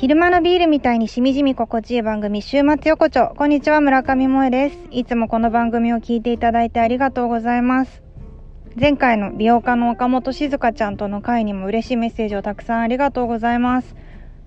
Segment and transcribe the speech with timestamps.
[0.00, 3.34] 昼間のビールみたいにしみじみ心地いい番組、週末横丁。
[3.36, 4.78] こんにちは、村上萌です。
[4.92, 8.04] いつもこの番組を聞いていただいてありがとうございます。
[8.78, 13.96] 前回の美容家の岡本静香ちゃんとの会にも嬉しいメッセージをたくさんありがとうございます。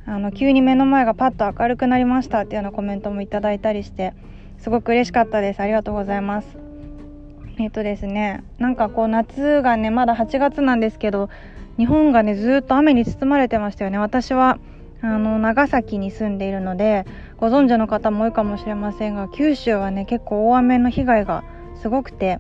[0.06, 4.14] あの、急に目の前がパッと明るくなりましたっていうようなコメントもいただいたりして、
[4.58, 5.60] すごく嬉しかったです。
[5.60, 6.58] ありがとうございます。
[7.60, 11.30] えっ、とですね、なんかこう夏がね、まだ8月なんですけど、
[11.76, 13.98] 日本がね、ずっと雨に包まれてましたよね。
[13.98, 14.58] 私は
[15.02, 17.06] あの長崎に住んでいるので
[17.38, 21.44] ご存知の方も多いかもしれませんが九州はね結構大雨の被害が
[21.82, 22.40] すごくて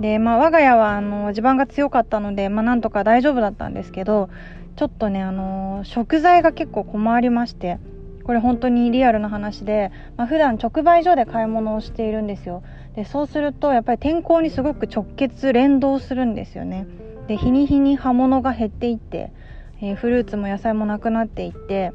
[0.00, 4.28] で、まあ、我が家はあの地盤が強かったので、まあ、なんとか大丈夫だったんですけど
[4.76, 7.78] ちょっとねあの食材が結構困りまして
[8.24, 12.64] これ本当にリアルな話で、まあ、普段直売所で買い物をしているんですよ。
[12.96, 16.86] でそうするとやっぱり天候にすごく直結連動するんですよね。
[17.28, 19.30] で日に日に葉物が減っていって
[19.80, 21.92] えー、フルーツも野菜もなくなっていって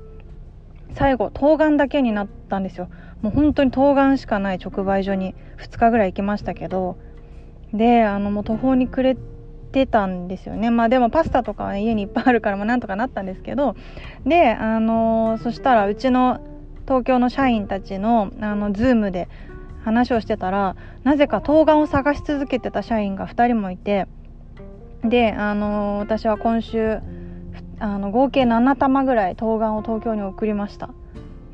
[0.93, 2.89] 最後冬瓜だけになったんですよ。
[3.21, 6.97] もう本当に冬瓜しかない直売所に2日ぐらい行きましたけど
[7.73, 9.17] であのもう途方に暮れ
[9.71, 10.69] てたんですよね。
[10.69, 13.75] まあでもパスタとかは、ね、家にいっぱいあるからまあなんとかなったんですけど
[14.25, 16.41] であの、そしたらうちの
[16.85, 19.29] 東京の社員たちのあのズームで
[19.83, 24.07] 話をしてたらなぜか冬瓜を探し続けてた社員が2人もいて
[25.03, 26.99] であの、私は今週
[27.81, 30.89] あの合計7玉ぐらい冬瓜を東京に送りました。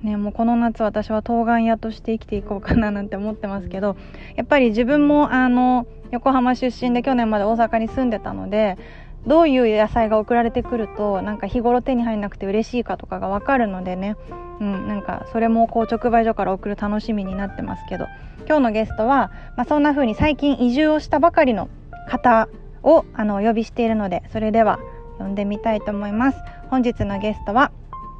[0.03, 3.97] ねもうこの夏私は冬瓜屋として生きていこうかななんて思ってますけど
[4.36, 8.78] やっぱり自分もあの横浜出身で去年まで大阪に住んでたので
[9.25, 14.16] どういう野菜が送られてくるとなんか日頃手に入んなくて嬉しいかとかが分かるのでね、
[14.61, 18.05] うん、なんかそれもこう直売所から送る楽しみになってますけど。
[18.48, 21.67] 今日のゲストは、まあ、そんな風に最近移住をしたばかりの
[22.09, 22.48] 方
[22.81, 24.80] をあのお呼びしているのでそれでは
[25.17, 26.37] 呼んでみたいと思います。
[26.69, 27.71] 本日のゲストは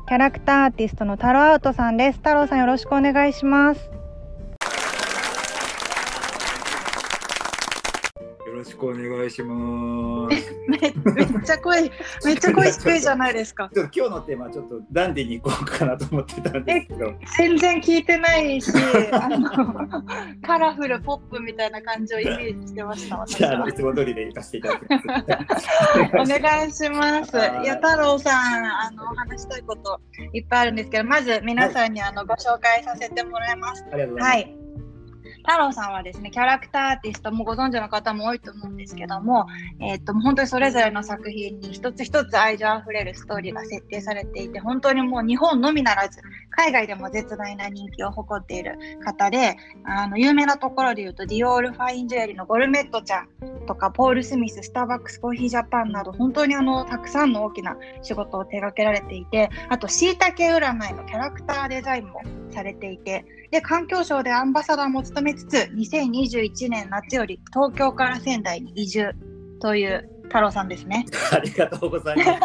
[0.08, 2.18] キャラクターアーティストのタロアウトさんです。
[2.20, 3.90] 太郎さんよろしくお願いします。
[8.58, 10.56] ろしくお願いします。
[10.68, 10.78] め
[11.14, 11.82] めっちゃ声、
[12.26, 13.70] めっちゃ声低いじゃないですか。
[13.74, 17.14] ちょっと今日のテーマちょっとダンディに行こうかなと思ってたんですけど。
[17.38, 18.72] 全然聞いてないし、
[19.12, 19.50] あの
[20.42, 23.24] カラフルポップみたいな感じをイメージしてました。
[23.28, 25.00] じゃあいつも通りで行かせていただきま
[25.60, 25.68] す。
[26.14, 27.38] お願いします。
[27.38, 30.00] いや太郎さん、あの話したいこと
[30.34, 33.86] いっぱいあるんですけど、まず皆さんにあのご紹介させてもらいます。
[33.92, 34.52] ありがとうございます。
[34.52, 34.67] はい
[35.48, 39.46] 太郎さんはですねキャラクターアーティストもご存知の方も多いと思うんですけども、
[39.80, 46.20] えー、っと本当にそれぞれの作品に一つ一つ愛情あふれるストーリーが設定されていて本当にもう日本のみならず
[46.50, 53.30] 海外でも絶大な人気を誇っている方であの有名なところで言うとディオールファインジュエリーのゴルメットちゃん
[53.68, 62.22] とかポール・スミススターバックスコーヒージャパンなど本当にあのたくさんの大きな仕事を手掛けられていてあとしいたけ占いのキャラクターデザインも
[62.52, 69.12] されていてで環境省でアンバサダーも務めつつ2021年夏より東京から仙台に移住
[69.62, 71.06] という太郎さんですね。
[71.32, 72.30] ありがとうございます。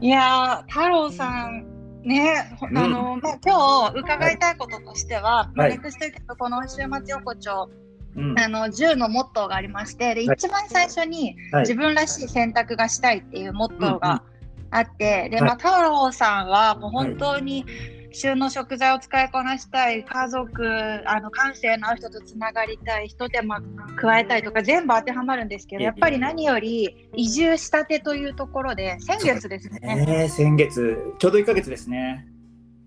[0.00, 1.66] いや太郎さん
[2.04, 7.68] ね、あの、まあ、今日伺いたいこととしては、はい、ネクストこの週末横丁、
[8.16, 14.22] うん、あの10のモットーがありましてで、一番最初に、自分らしい選択がしたいっていうモットーが
[14.70, 17.66] あって、で、まあ、太郎さんはもう本当に、
[18.12, 23.60] 旬の食材を使いこなしたい家族あの感性のある人とつながりたい一手間
[23.96, 30.06] 加えたいとか全部当てはまるんですけどやっぱり何より移住したてというところで先月ですね。
[30.06, 32.26] ね先月ちょうど1か月ですね。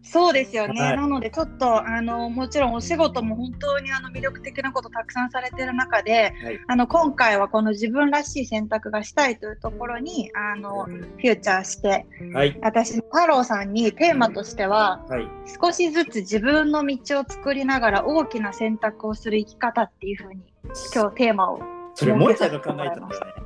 [0.04, 15.06] そうですよね、はい、なのでちょっとあのもちろんお仕事も本当にあの魅力的なことたくさんされてる中で、はい、あの今回はこの自分らしい選択がしたいというところにあの、フューチャーして、はい、私太郎さんにテーマとしては、
[15.62, 20.42] 少しずつ自分の道を作りながら大きな選択をする生き方っていうふうに
[20.94, 21.62] 今日テーマを
[21.96, 23.41] それ萌えちゃんが考えたんですね。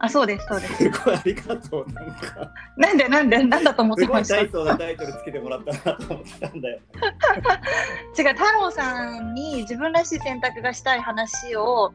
[0.00, 0.76] あ、そうです、そうです。
[0.76, 1.92] すごいありがとう。
[1.92, 2.52] なんか。
[2.76, 4.38] なんで、なんで、なんだと思ってました？
[4.38, 6.78] すごいタイトルつけてもらったなと思ってたんだよ。
[8.16, 11.92] 違う、太郎さんに自分らしい選択がしたい話を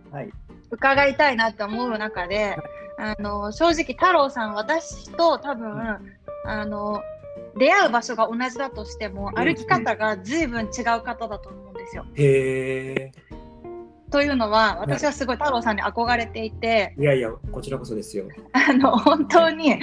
[0.69, 2.57] 伺いたいなって思う中で、
[2.97, 6.13] はい、あの正直太郎さん、私と多分、うん、
[6.45, 7.01] あの
[7.57, 12.05] 出会う場所が同じだとしても、歩き方がずいぶん違う方だと思うんですよ。
[12.15, 13.11] へえ。
[14.13, 18.25] というのは私はすごい太郎さんに憧れていて、いやいやこちらこそですよ。
[18.53, 19.81] あの本当に、はい、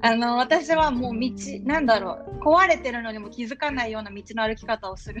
[0.00, 1.30] あの私はもう道
[1.64, 5.20] なんだろう壊れてるのにも気づかないような道の歩き方をする。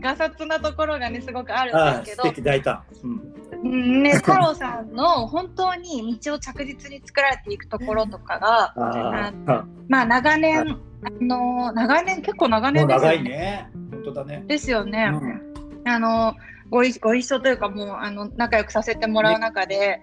[0.00, 2.42] がさつなところがねすごくあるんですけど。
[2.42, 3.22] 大胆、うん、
[3.62, 13.70] うんね、太郎さんの本当に道を着実に作られていくところとかが、ああまあ長年、あの長年結構長年ですよね。
[14.08, 14.14] いね。
[14.14, 14.44] 本当だね。
[14.46, 15.10] ですよね。
[15.12, 15.48] うん
[15.84, 16.34] あの
[16.70, 20.02] ごいご一緒というかもうあの仲良くさせてもらう中で、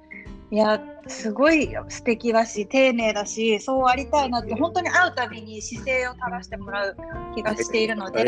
[0.51, 6.95] いやすごい素敵だし丁寧だしそうありたいなって本当に会うたびに姿勢を正してもらう
[7.35, 8.23] 気がしているので。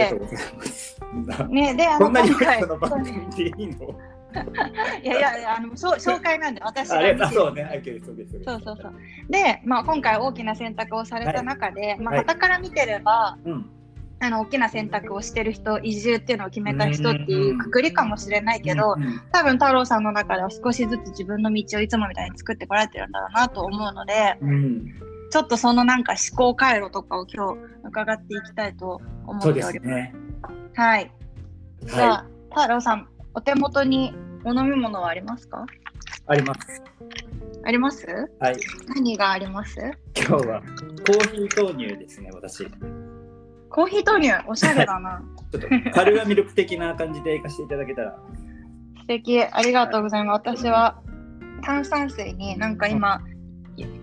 [1.49, 3.95] ね、であの今回この番組でいいの？
[5.03, 7.63] いやいやあの紹介なんで私あれが見てるそうね。
[7.63, 8.11] はい、そ
[8.55, 8.61] う。
[8.65, 8.93] そうそう。
[9.29, 13.69] で、まあ、今回大きな選択をされた中で、まあ、はい傍から見てれば、うん。
[14.19, 24.85] あの大きな選択をしてる人移住っていうのを決めた人っていうくくりかもしれないけど、うん多分太郎さんの中では少しずつ自分の道をいつもみたいに作ってこられてるんだろうなと思うのでうん。
[25.29, 29.73] ちょっとそのなんか思考回路とかを今日伺っていきたいと思っております。
[29.73, 30.13] すね。
[30.73, 31.11] はい。
[31.83, 34.15] じゃあ、は太郎さんお手元に
[34.45, 35.65] お飲み物はありますか？
[35.67, 35.77] い。
[36.27, 36.81] あります。
[37.65, 38.07] あります？
[38.39, 38.57] はい。
[38.95, 39.75] 何があります？
[40.15, 42.65] 今日はコーヒー豆乳ですね、私。
[43.67, 45.21] ちコーヒー豆乳おしゃれだな。
[45.53, 48.15] ょっとカルアミルク的な感じでいかせていただけたら。
[48.99, 50.37] 素敵ありがとうございます。
[50.37, 51.01] 私は
[51.63, 53.21] 炭酸水になんか今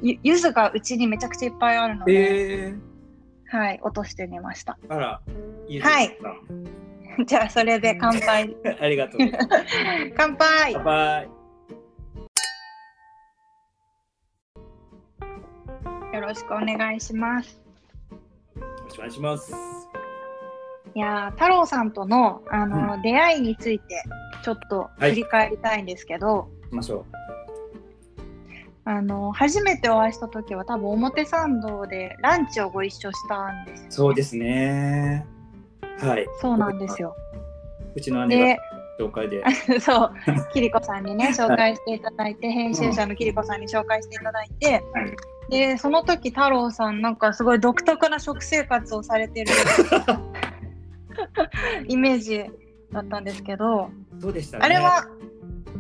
[0.03, 4.79] ゆゆずがうちにめちゃくちゃいっぱいあるので、えー、はい落としてみました。
[4.89, 5.21] あら、
[5.69, 5.95] いいですか。
[5.95, 6.19] はい
[7.27, 9.49] じゃあそれで乾杯 ありがとうございます。
[10.17, 11.29] 乾杯乾杯。
[16.13, 17.64] よろしくお願いします。
[18.85, 19.53] よろしくお願いします。
[20.95, 24.05] いやー太郎さんとのあの、出会いについて
[24.45, 27.05] ちょっと振り返りたいんですけど、行きましょ
[28.85, 33.93] あの初めてお会いした時は多分表参道でランチをご一緒したんですよう。
[33.93, 35.27] そうですね。
[35.99, 36.27] はい。
[36.41, 37.17] そうなんですよ。
[37.95, 38.59] うちの姉
[39.01, 39.43] 紹介で。
[39.81, 40.13] そう、
[40.53, 44.83] キリコさんにね、紹介していただいて、編集者のキリコさんに紹介していただいて、はい
[45.55, 49.53] で、その時太郎さん、なんかすごい独特な食生活をされてる
[51.87, 52.45] イメージ
[52.93, 53.89] だったんですけど、
[54.21, 54.59] そうでした？
[54.59, 54.65] ね。
[54.65, 55.07] あれは、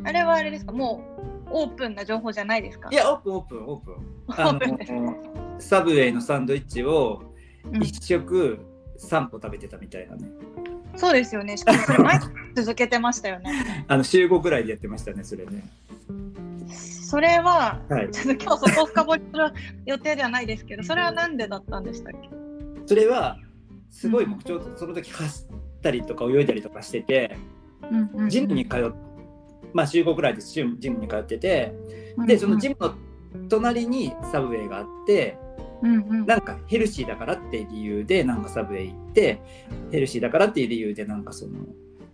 [0.04, 1.02] あれはあれですか、も
[1.46, 2.88] うオープンな情報じゃないですか？
[2.92, 3.94] いや、オープン、オープン、オープン。
[4.28, 7.24] あの、サブウェイのサンドイッチを
[7.72, 8.60] うん一食
[8.98, 10.28] 3個食べてたみたいなね。
[10.96, 13.84] そうですよね、しかもそれ毎日続けてましたよね。
[13.88, 15.64] あの週5ぐらいでやってましたね、それね。
[17.04, 18.10] それは、はい。
[18.10, 19.52] ちょっと今日そこを深掘りする
[19.86, 22.28] 予定ではないですけど、それはなんでだったんでしたっけ？
[22.86, 23.38] それは、
[23.90, 25.46] すごい僕ちょうどその時走っ
[25.82, 27.36] たりとか泳いだりとかしてて、
[28.16, 28.92] うんジムに通っ
[29.72, 31.74] まあ週5ぐらいでジムジムに通ってて、
[32.26, 32.94] で、そのジムの
[33.48, 35.36] 隣にサブウェイがあって、
[35.82, 36.26] うんうん。
[36.26, 39.40] なんかヘルシーだからっていう理由でなんかサブウェイ行って
[39.90, 41.52] ヘルシーだからっていう理由でなんかその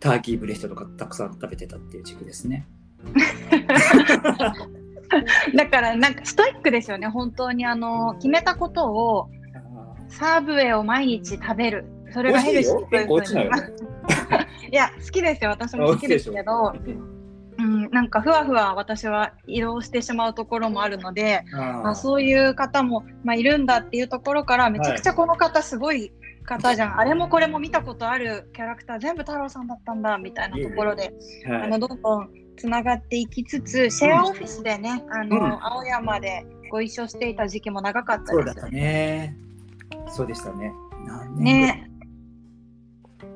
[0.01, 2.67] ターキーブレストとかたくさん食べてたっていう時期ですね。
[5.55, 9.29] だからなんかストイックですよね本当にあの決めたことを
[10.09, 11.85] サーブウェイを毎日食べる。
[12.13, 13.47] それがヘルシーという結構落ちない
[14.73, 16.73] や好きですよ私も好きですけど、
[17.59, 21.45] うん、なんかふわふわ私は移動してしまうところもあるので
[21.85, 26.13] あそういう方も、まあ、いるんだっていうところからめちゃくちゃこの方すごい
[26.45, 31.13] 方じゃん、あれもこれも見たことあるキャラクター全部太郎さんだったんだみたいなところで
[31.47, 32.31] あのどんどん
[32.61, 39.35] つながっていきつつシェアオフィスでね、あのうん青山でご一緒していた時期も長かったですよね。
[40.09, 40.73] そうでしたね。
[41.37, 41.91] ね。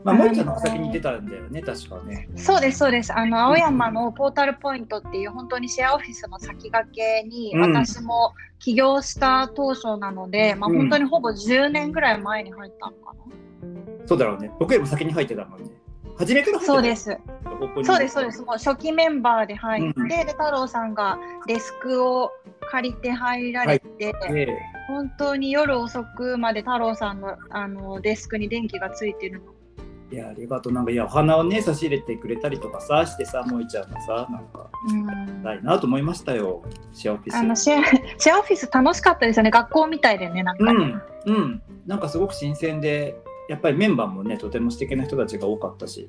[0.02, 2.28] まあ、もうちょっと先に出たんだよね、確かね。
[2.36, 14.50] そうですそうですあの青山のポータルポイントっていう本当にシェアオフィスの先駆けにうん私も起業した当初なので、まあうん本当にほぼ10年ぐらい前に入ったのかな、そうだろうね。
[14.60, 15.70] 僕よりも先に入ってたもんね。
[16.18, 17.18] 初めからそうです。
[17.84, 18.42] そうですそうです。
[18.42, 20.08] もう初期メンバーで入って、うん。
[20.08, 22.30] で太郎さんがデスクを
[22.70, 29.54] 借りて入られて、で本当に夜遅くまで太郎さんのあのデスクに電気がついてるの。
[30.12, 30.72] いや、ありがとう。
[30.72, 35.42] なんか、いや、お花をね、差し入れてくれたりとかさ、してさ、萌ちゃんがさ、なんか、うん。
[35.42, 36.62] ないなと思いましたよ。
[36.92, 37.34] シェアオフィス。
[37.34, 37.84] あのシェア
[38.18, 39.50] シェアオフィス楽しかったですよね。
[39.50, 41.62] 学校みたいでねなんか、うん、うん。
[41.86, 43.16] なんかすごく新鮮で、
[43.48, 46.08] やっぱりメンバーもね、とても素敵な人たちが多かったし。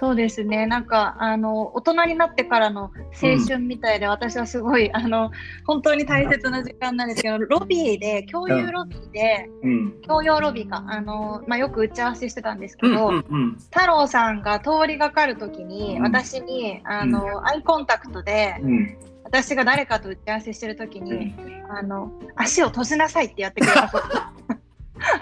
[0.00, 5.32] そうですねなんかあの大人になってからの青春みたいで、私はすごいあの
[5.66, 10.00] 本当に大切な時間なんですけどロビーで共有ロビーで、うん。
[10.02, 13.56] 共用ロビーかあの、まあ、よく打ち合わせしてたんですけうん、ど、うん、うん。
[13.72, 18.96] 太郎さんが通りがかるときに、うん私にあの、アイコンタクトでうん。
[19.24, 24.32] 私が誰かと打ち合わせしてるときに、うんあの足を閉じなさいってやってくれたことが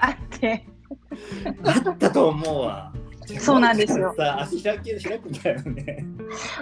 [0.00, 0.64] あって
[1.64, 2.92] あったと思うわ。
[3.38, 4.14] そうなんですよ。
[4.18, 6.04] さ、足開き開くんだよね。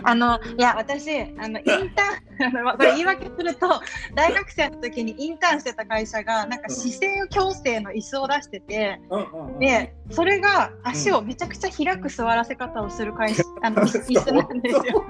[0.03, 1.91] あのいや私あのインターン
[2.59, 3.81] あのこれ言い訳すると
[4.15, 15.05] 大学生の時にインターンしてた会社がなんか姿勢矯正の椅子を出してて、うんうんうん、でそれが足をめちゃくちゃ開く座らせ方をする会社、 あの椅子なんですよ。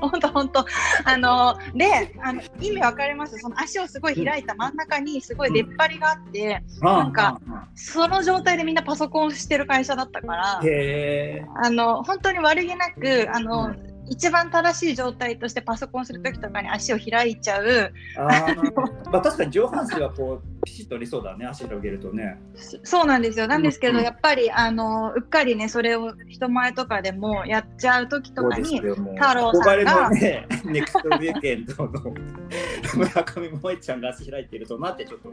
[0.00, 0.66] 本当本当。
[1.04, 3.38] あのであの意味わかります？
[3.38, 7.40] その足をすごい開いた真ん中にすごい出っ張りがあって、なんか
[7.74, 13.74] その状態でみんなパソコンしてる会社だったからへあの本当に悪気なくあの、
[14.08, 17.64] 一番正しい状態としてパソコンする時とかに足を開いちゃう。
[17.64, 18.72] ーあー。
[19.10, 22.38] まあ確かに上半身はこうピシッとありそうだね足広げるとね。
[22.54, 23.46] そそうなんですよ。
[23.46, 24.04] なんですけど、うん。
[24.04, 28.92] やっぱりあのうっかりねそれを人前とかでもやっちゃう時とかに太
[29.34, 31.92] 郎さんがね ネクストウィークエンドの
[32.94, 35.30] 村上萌ちゃんが足開いてるとなってちょっと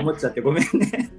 [0.00, 1.10] 思っちゃってごめんね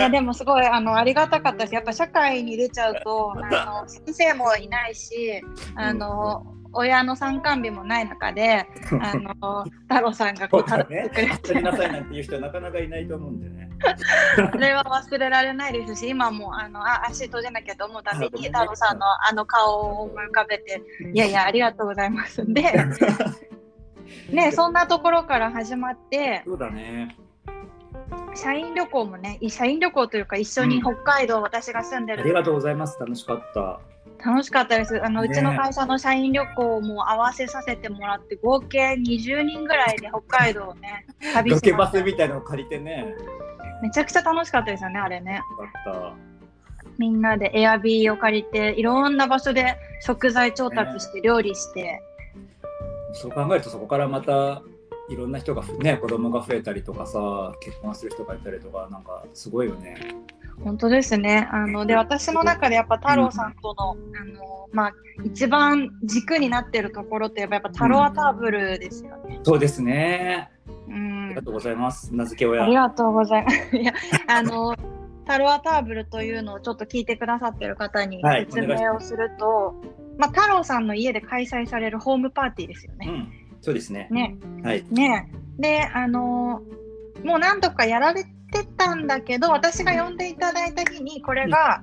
[0.00, 5.42] いやでもすごいあのありがたかったしやっぱ社会に出ちゃうとあの先生もいないし
[5.76, 8.66] あの、親の参観日もない中で
[9.00, 12.14] あの太郎さんがこう立ってくれやりなさいなんて。
[12.14, 13.68] いう人はなかなかいないと思うんでね
[14.52, 22.44] それは忘れられないですし今もあのあ足閉じなきゃと思うたびに太郎さんのあの顔を思い浮かべていやいやありがとうございます。
[22.46, 22.62] で
[24.30, 27.16] ねそんなところから始まってそうだね
[28.34, 32.20] 社員旅行もねい社員旅行というか一緒に北海道、私が住んでる。
[32.20, 32.98] ありがとうございます。
[32.98, 33.80] 楽しかった。
[34.24, 35.02] 楽しかったです。
[35.04, 43.14] あの、ねうちの会社の社員旅行も合わせさせてもらって合計20人ぐらいで北海道をね 旅しましたバスみたいなのを借りてね。
[43.82, 45.36] めちゃくちゃ楽しかったですよねあれね。
[45.36, 45.42] よ
[45.84, 46.12] かっ
[46.98, 52.02] みんなでエアビーを借りていろんな場所で食材調達して料理して、
[53.14, 54.62] たそう考えるとそこからまた
[55.10, 59.96] いろんな人がね子供が増えたりとかさ結婚する人がいたりとかなんかすごいよね。
[60.64, 61.48] 本当ですね。
[61.50, 64.92] あので私の中でやっぱ太郎さんとの,、あのまあ、
[65.24, 69.40] 一番軸になってるところといえばやっぱタロアターブルですよね。
[69.42, 70.50] そうですね。
[70.88, 71.26] うん。
[71.26, 72.64] ありがとうございます名付け親。
[72.64, 73.56] ありがとうございます。
[73.76, 73.94] いや、
[74.28, 74.76] あの、
[75.26, 79.74] タロアターブルというのをちょっと聞いてくださってる方にはい説明をすると、
[80.18, 83.06] まあ、太郎さんの家で開催されるホームパーティーですよね。
[83.08, 84.08] うんそうですね。
[84.10, 84.36] ね。
[84.62, 84.84] はい。
[84.90, 85.30] ね。
[85.58, 86.62] で、あの、
[87.24, 88.30] もう何度かやられて
[88.76, 91.82] たんだけど、私が呼んでいただいた日に、これが、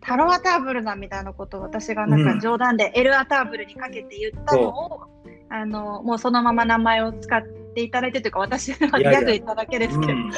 [0.00, 5.00] タロアターブルだみたいなことを私がなんか冗談でエルアターブルにかけて言ったのを、
[5.48, 7.42] あのもうそのまま名前を使っ
[7.74, 10.32] ていただいてというか私のギャグいただけですけど、うん。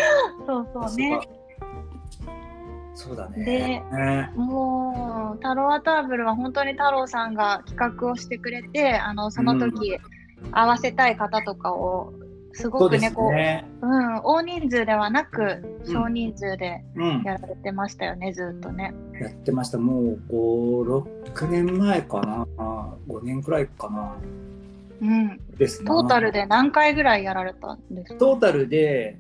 [0.47, 1.21] そうそうね。
[2.95, 3.45] そうだね。
[3.45, 4.33] でね。
[4.37, 9.99] もう、タロアターブルは本当に太郎さんが企画をしてくれて、あのその時、
[10.53, 12.13] 合わせたい方とかを、
[12.53, 13.67] すごくね、こね。
[13.83, 17.23] う、うん、大人数ではなく、うん少人数でうん。
[17.23, 18.93] やられてましたよね、ずっとね。
[19.21, 19.79] やってました。
[19.79, 22.47] もう5、6年前かな。
[23.09, 24.17] 5年くらいかな。
[25.01, 25.41] うん。
[25.57, 25.87] ですね。
[25.87, 28.19] トータルで何回ぐらいやられたんですか？
[28.19, 29.19] トータルで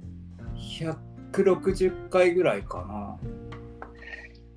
[1.33, 3.17] 160回ぐらいかな。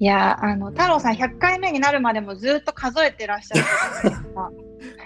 [0.01, 4.51] いや、あの、太郎さん100回目になるまでもずっと数えてらっしゃるじゃないですか。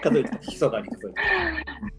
[0.02, 1.16] 数えてた、ひそかに数えて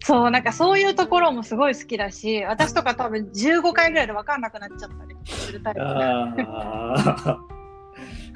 [0.00, 5.86] そう、なんかそういうところもすごい好きだし、私とか多分15回ぐらいで分かんなくなっちゃったりするタイプた。
[5.86, 7.38] ああ。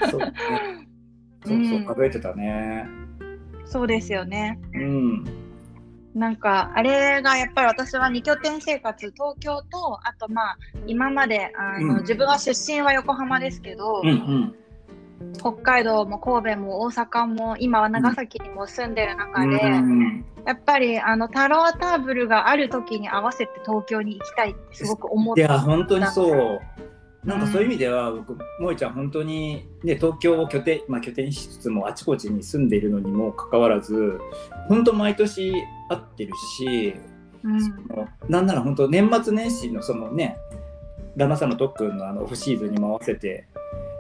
[0.09, 0.33] そうね。
[1.45, 2.87] そうそう、うん数えてたね。
[3.65, 4.61] そうですよね。
[4.75, 5.42] うん。
[6.15, 14.55] なんか、あれがやっぱり私は2拠点生活、東京と、あとまあ、今まで、あの、うん自分は出身は横浜ですけど、うんうん。
[15.39, 26.61] 北海道も神戸も大阪も、今は長崎にも住んでる中で、うんやっぱりあのタロアターブルがある時に合わせて東京に行きたいってすごく思っていや、本当にそう。
[27.25, 34.19] なんかそういう意味では、僕、萌ちゃん、本当に、ね、東京を拠点、まあ、拠点しつつも、あちこちに住んでいるのにもかかわらず、
[34.69, 35.55] 本当、毎年
[35.93, 36.95] 会ってるし、
[37.45, 37.59] うん。
[38.29, 40.37] なんなら本当、年末年始のそのね、
[41.17, 43.47] 旦那さんの特訓のあのオフシーズンにも合わせて、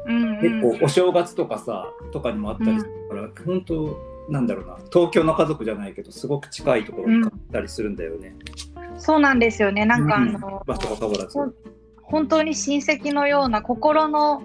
[0.07, 0.41] うんうん。
[0.41, 8.35] 結構お正月とかさ、とかにもあったりするから、本当、なんだろうな、東京の家族じゃないけど、すごく近いところに買ったりするんだよね。
[8.99, 9.85] そうなんですよね。
[9.85, 10.33] なんかあうん。
[10.33, 11.39] の、場所が変わらず。
[12.03, 14.43] 本当に親戚のような心の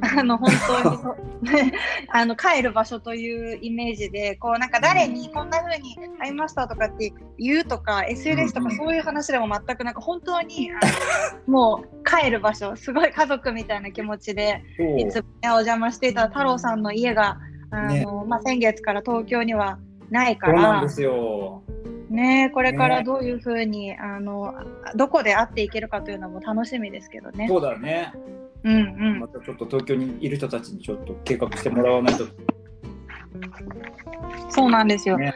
[0.00, 0.50] あの本
[0.82, 1.16] 当にそ
[2.10, 10.70] あの帰る場所というイメージでこうなんか誰にこんな風に会いましたとかって言うとか SNS とかうんそういう話でも全くなんか本当に
[11.46, 14.62] もう帰る場所すごい家族みたいな気持ちで
[14.98, 17.38] いつもねお邪魔していた太郎さんの家が
[17.70, 19.78] あの、まあ、先月から東京には
[20.10, 21.62] ないからそうなんですよ。
[22.10, 24.54] ねこれからどういうふうに、あの
[24.94, 27.48] どこで会っていけるかというのも楽しみですけどね。
[27.48, 28.12] そうだね。
[28.64, 28.78] うんう
[29.16, 32.24] んまたちょっと東京にいる人たちにちょっと計画してもらわないと。
[34.50, 35.18] そうなんですよ。
[35.18, 35.34] ね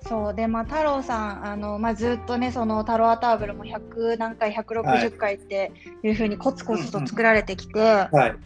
[0.00, 5.72] そうでまあ太郎さんあの、まあ、ずっとねその太郎アターブルも100何回160回って
[6.02, 8.36] いうふうにコツコツと作られてきて、はい。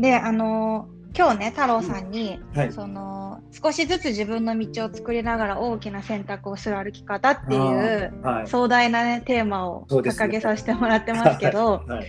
[0.00, 2.72] であの今日ね太郎さんに、はい。
[2.72, 8.46] その少しずつ自分の道を作りながら大きな選択をする歩き方っていうはい。
[8.46, 12.06] 壮大な、ね、テーマを掲げさせてもらってますけど、はい。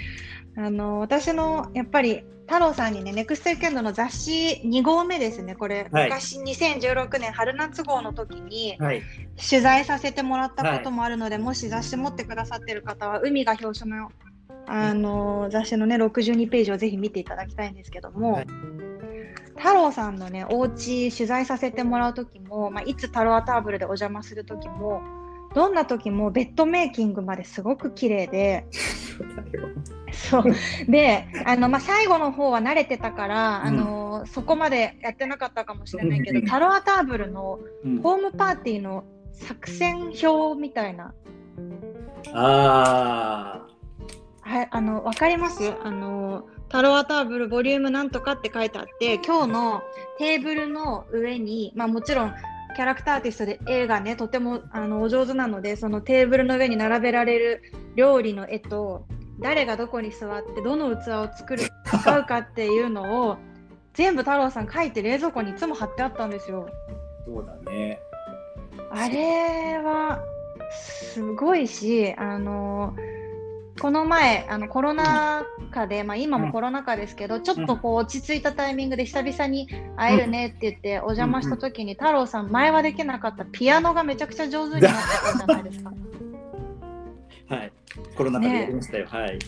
[0.59, 6.03] あの私のやっぱり太郎さんにね、ネクストウィーンドの雑誌2号目ですね、これ、はい。
[6.05, 9.03] 昔2016年春夏号の時にはい。
[9.37, 14.11] 取材させてもらったこともあるので、もし雑誌持ってくださってる方は、海が表紙の
[14.65, 18.47] あの雑誌のね、62ページをぜひ見ていただきたいんですけども、はい。
[19.55, 25.03] 太郎さんのね、お家取材させてもらう時も、まあ、いつ太郎アターブルでお邪魔する時も、
[25.53, 28.65] どんな時もベッドメイキングまですごく綺麗で、
[30.11, 30.43] そう
[30.87, 36.45] であの、まあ、最後の方は慣れてたから、あのそこまでやってなかったかもしれないけど、うん。
[36.45, 39.03] タロアターブルのうん、ホームパーティーの
[39.33, 41.13] 作戦表みたいな、
[42.33, 43.65] あ
[44.41, 45.73] はい、あの分かります？
[45.83, 49.81] あのタロアターブルボリュームなんとかって書いてあって今日の
[50.19, 52.33] テーブルの上に、まあ、もちろん
[52.79, 57.61] キャラクターアーティストで絵がねとてもあのお上手なのでそのテーブルの上に並べられる
[57.97, 59.05] 料理の絵と
[59.41, 63.37] 誰がどこに座ってどの器を作る使うかっていうのを
[63.95, 66.69] 全部太郎さん書いて冷蔵庫にいつも貼ってあったんですよ。
[66.69, 67.99] あ、そうだね。
[68.91, 70.21] あれは
[70.71, 72.95] すごいし、あの
[73.79, 85.91] この前あのコロナ禍で、まあ、今もコロナ禍ですけど、ちょっとこう落ち着いたタイミングで久々に会えるねって言ってお邪魔した時に、太郎さん前はできなかったピアノがめちゃくちゃ上手になってたじゃないですか。
[87.55, 87.71] はい。
[88.15, 89.07] コロナ禍でやりましたよ。
[89.07, 89.39] はい。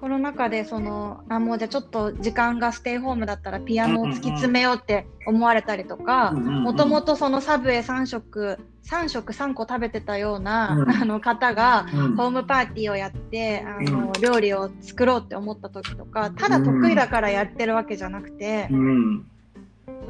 [0.00, 19.26] コロナ禍でそのあもうじゃあちょっと時間がステイホームだったらピアノを突き詰めようって思われたりとかもともと、とそのサブウェイ3食3食3個食べてたような、うんあの方がうんホームパーティーをやってあの、うん料理を作ろうって思った時とかただ得意だからやってるわけじゃなくて、うん。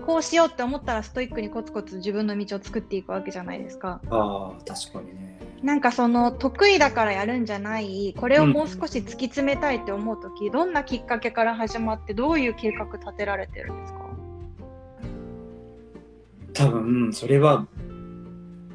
[0.07, 4.01] こうしようって思ったらストイックにコツコツ自分の道を作っていくわけじゃないですか。
[4.09, 5.36] ああ、確かにね。
[5.63, 14.01] なんかその得意だからやるんじゃないこれをもう少し突き詰めたいって思う時、どんなきっかけから始まってどういう計画立てられてるんですか？
[16.53, 17.67] 多分、それは、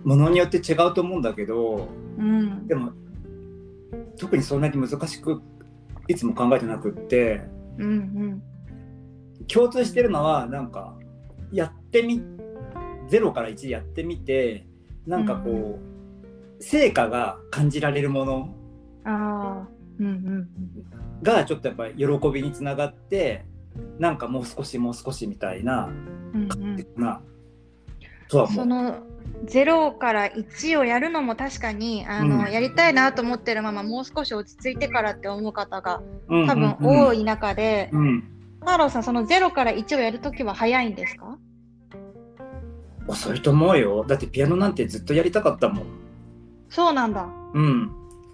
[0.03, 2.67] ものによって違うと思うんだけど、うん。
[2.67, 2.91] でも、
[4.17, 5.41] 特にそんなに難しく、
[6.07, 7.41] いつも考えてなくって、
[7.79, 8.43] うんうん。
[9.47, 10.95] 共通してるのは、なんか、
[11.51, 12.21] やってみ、
[13.09, 14.67] 0から1でやってみて、
[15.07, 15.90] なんかこう、
[16.61, 18.55] 成果が感じられるもの
[19.03, 19.67] ああ
[19.99, 20.49] うんうん
[21.23, 23.45] がちょっとやっぱり喜びにつながって
[23.99, 25.85] なんかもう少しもう少しみたいな
[26.33, 26.49] うんうん。
[26.97, 27.21] うんな
[28.33, 28.47] う。
[28.47, 29.03] その
[29.45, 32.51] 0から1をやるのも確かにあの、うん。
[32.51, 38.01] やりたいなと思ってるままもう少し落ち着いてからって思う方がうん多分多い中で、うん。
[38.01, 38.23] うん
[38.63, 41.35] 太郎さんその0から1をやるときは早いんですか？
[43.07, 44.05] 遅いと思うよ。
[44.07, 45.85] だってピアノなんてずっとやりたかったもん。
[46.71, 47.27] そうなんだ。
[47.53, 47.91] うん、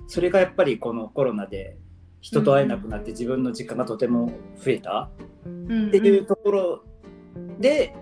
[0.08, 1.76] それがやっぱりこのコロナで
[2.22, 4.32] 人と会えなくなって自分の時間がとても
[4.64, 5.10] 増えた
[5.46, 6.84] うんうんっていうところ
[7.60, 7.96] で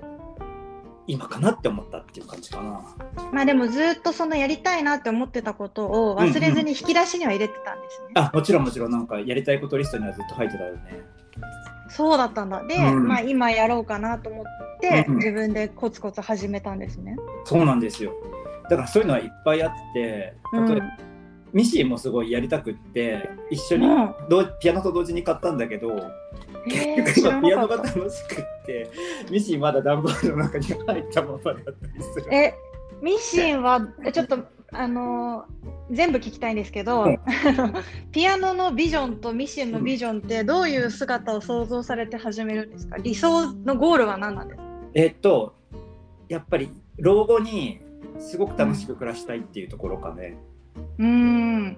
[1.07, 2.83] 今かなって思ったっていう感じかな。
[3.31, 8.11] まあでもずっとそのやりたいなって思ってたことを忘れずに引き出しには入れてたんですね。
[8.15, 11.01] あもちろんもちろんなんかやりたいことリストにはずっと入ってたよね。
[11.87, 12.63] そうだったんだ。
[12.63, 14.45] で、うんまあ今やろうかなと思っ
[14.81, 17.15] て、うん自分でコツコツ始めたんですね。
[17.45, 18.11] そうなんですよ。
[18.69, 20.85] だからそういうのはいっぱいあってうん例えば、
[21.53, 24.13] ミシンもすごいやりたくって一緒にうん。
[24.29, 25.91] どうピアノと同時に買ったんだけど
[26.67, 27.67] えー、結局今ピアノ。
[27.67, 27.95] が楽し
[28.27, 28.89] くって
[29.31, 32.33] ミシンまだ段ボールの中に入ったままだったりする。
[32.33, 32.53] え、
[33.01, 34.39] ミシンはえちょっと
[34.71, 37.19] あのー全部聞きたいんですけど、うん。
[38.11, 42.97] ピアノのビジョンとミシンのビジョンってどういう姿を想像されて始めるんですか？
[42.97, 44.63] 理想のゴールは何なんですか？
[44.95, 45.53] えっと
[46.27, 47.81] やっぱり老後に
[48.19, 50.37] すごく楽しく暮らしたいっていうところかね、
[50.97, 51.77] うーん。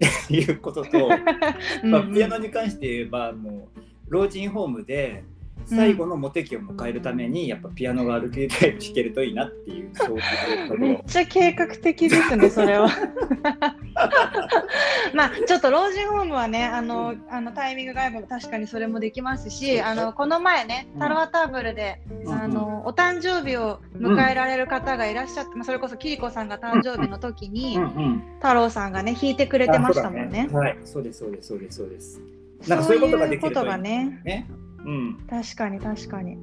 [0.30, 1.08] いうことと、
[1.82, 1.90] うん。
[1.90, 5.24] まあ、ピアノに関して言えばもう老人ホームで
[5.66, 10.80] 最後のモテ期を迎えるためにやっぱピアノが歩けたり弾けるといいなっていうそういうところ。
[10.80, 12.88] めっちゃ計画的ですね、それは。
[15.14, 28.22] まあ、ちょっと老人ホームはね、あの、あのタイミングが合えば確かにそれもできますし、あの、この前ね、タロアターブルで、あの、お誕生日を迎えられる方がいらっしゃって、まあ、それこそキリコさんが誕生日の時に、うんうん。
[28.36, 30.46] 太郎さんがね、弾いてくれてましたもんね。
[30.48, 30.52] あ。
[30.52, 30.78] そうだはい。
[30.84, 31.76] そうですそうですそうです。
[31.76, 32.20] そうです
[32.68, 34.20] なんかそういうことができるそういうことといいがね。
[34.24, 34.46] ね。
[34.84, 35.26] うん。
[35.28, 36.38] 確かに確かに。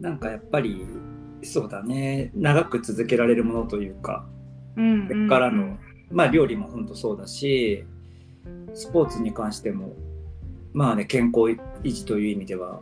[0.00, 0.86] なんかやっぱり
[1.42, 2.30] そうだね。
[2.34, 4.26] 長く続けられるものというか
[4.76, 5.78] うんこれからの、
[6.10, 7.84] まあ料理も本当そうだし
[8.74, 9.94] スポーツに関しても
[10.72, 11.40] まあね健康
[11.82, 12.80] 維持という意味では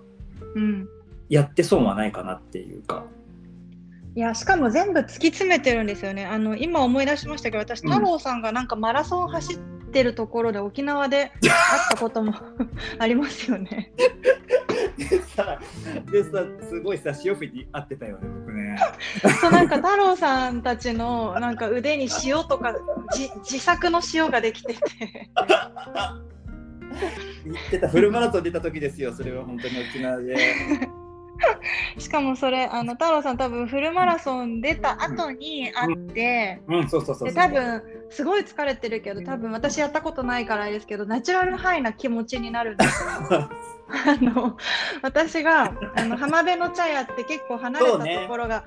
[0.55, 0.89] うん。
[1.29, 3.05] やって損はないかなっていうか。
[4.15, 6.25] いやしかも全部突き詰めてるんですよね。
[6.25, 7.91] あの今思い出しましたけど私うん。
[7.91, 11.53] 太郎さんがなんかマラソン走ってるところで沖縄で会っ
[11.91, 12.35] たことも
[12.99, 13.93] ありますよね。
[14.99, 15.61] でさ
[16.11, 18.79] でさすごいさ塩振に合ってたよね僕ね。
[19.41, 22.75] そうなんか太郎さんたちのなんか腕に塩とか
[23.15, 24.81] じ自作の塩ができてて。
[27.45, 30.37] 言ってたフルマラソン出た時ですよそれは本当に沖縄で
[31.99, 37.29] しかもそれあの太郎さん多分フルマラソン出た後に会って、うんそうそうそうそう。
[37.29, 43.49] で多分すごい疲れてるけど多分私やったことないからあれですけどナチュラルハイな気持ちになるんですよ。
[43.89, 44.57] あの
[45.03, 48.65] 私があの浜辺の茶屋って結構離れたところが、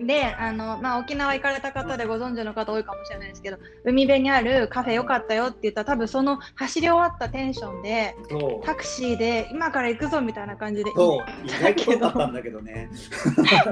[0.00, 8.16] であの、まあ、沖縄行かれた方でご存知の方多いかもしれないですけど海辺にあるカフェよかったよって言ったら多分その走り終わったテンションで
[8.64, 11.46] タクシーで今から行くぞみたいな感じでそう。
[11.46, 12.90] 意外と遠かったんだけどね。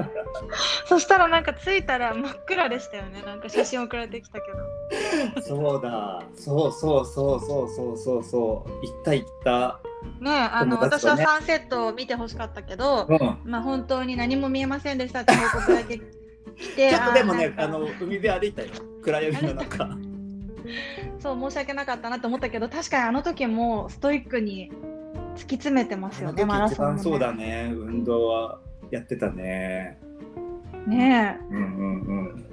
[0.87, 3.21] そしたらなんか着いたら真っ暗でしたよね。
[3.25, 5.41] なんか写真送られてきたけど。
[5.41, 6.23] そうだ。
[6.35, 8.85] そうそうそうそうそうそうそう。
[8.85, 9.79] 行った行った
[10.19, 10.87] ねあの、ね。
[10.87, 13.19] はサンセットを見てほしかったけど、うん。
[13.45, 18.69] まあ本当に何も見えませんでしたって報告だけ来てちょっとでもねあの海辺歩いたよ。
[19.01, 19.89] 暗闇の中。
[21.19, 24.71] そう申し訳なかったなと思ったけど確かにあの時もストイックに
[25.35, 27.71] 突き詰めてますよねマラソンも、ね、番そうだね。
[27.73, 28.59] 運動は
[28.91, 29.99] やってたね。
[30.87, 31.37] ね。
[31.49, 32.45] うんうんうん。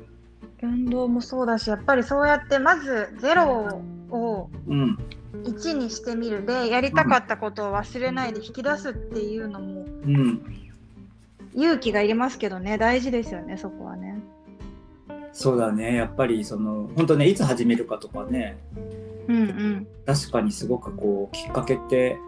[0.62, 10.61] え運動もそうだしやっぱりそうやってまずゼロをうん1にしてみるでやりたかったことを忘れないで引き出すっていうのもうん
[11.55, 12.79] 勇気がいりますけどね。
[12.79, 14.20] 大事ですよねそこはね。
[15.33, 15.94] そうだね。
[15.94, 18.57] やっぱりその本当ねいつ始めるかとかね。
[19.29, 19.87] うんうん。
[20.07, 22.18] 確かにすごくこうきっかけって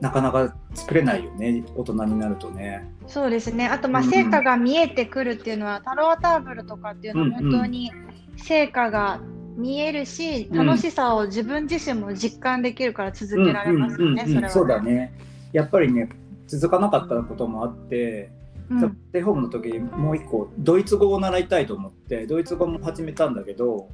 [0.00, 2.88] なかなか作れないよね大人になるとね。
[3.06, 3.66] そうですね。
[3.66, 7.90] あとまあうん成果が見えてくるっていうのは、タロアターブルとかっていうのは本当に
[8.36, 9.20] 成果が
[9.58, 14.48] 見えるし、うん楽しさを自分自身も実感できるから続けられますよね、それはね。
[14.48, 15.12] そうだね
[15.52, 16.08] やっぱりね
[16.46, 18.30] 続かなかったこともあって
[18.70, 23.88] うんステイホームの時にもう一個ドイツ語を習いたいと思ってドイツ語も始めたんだけど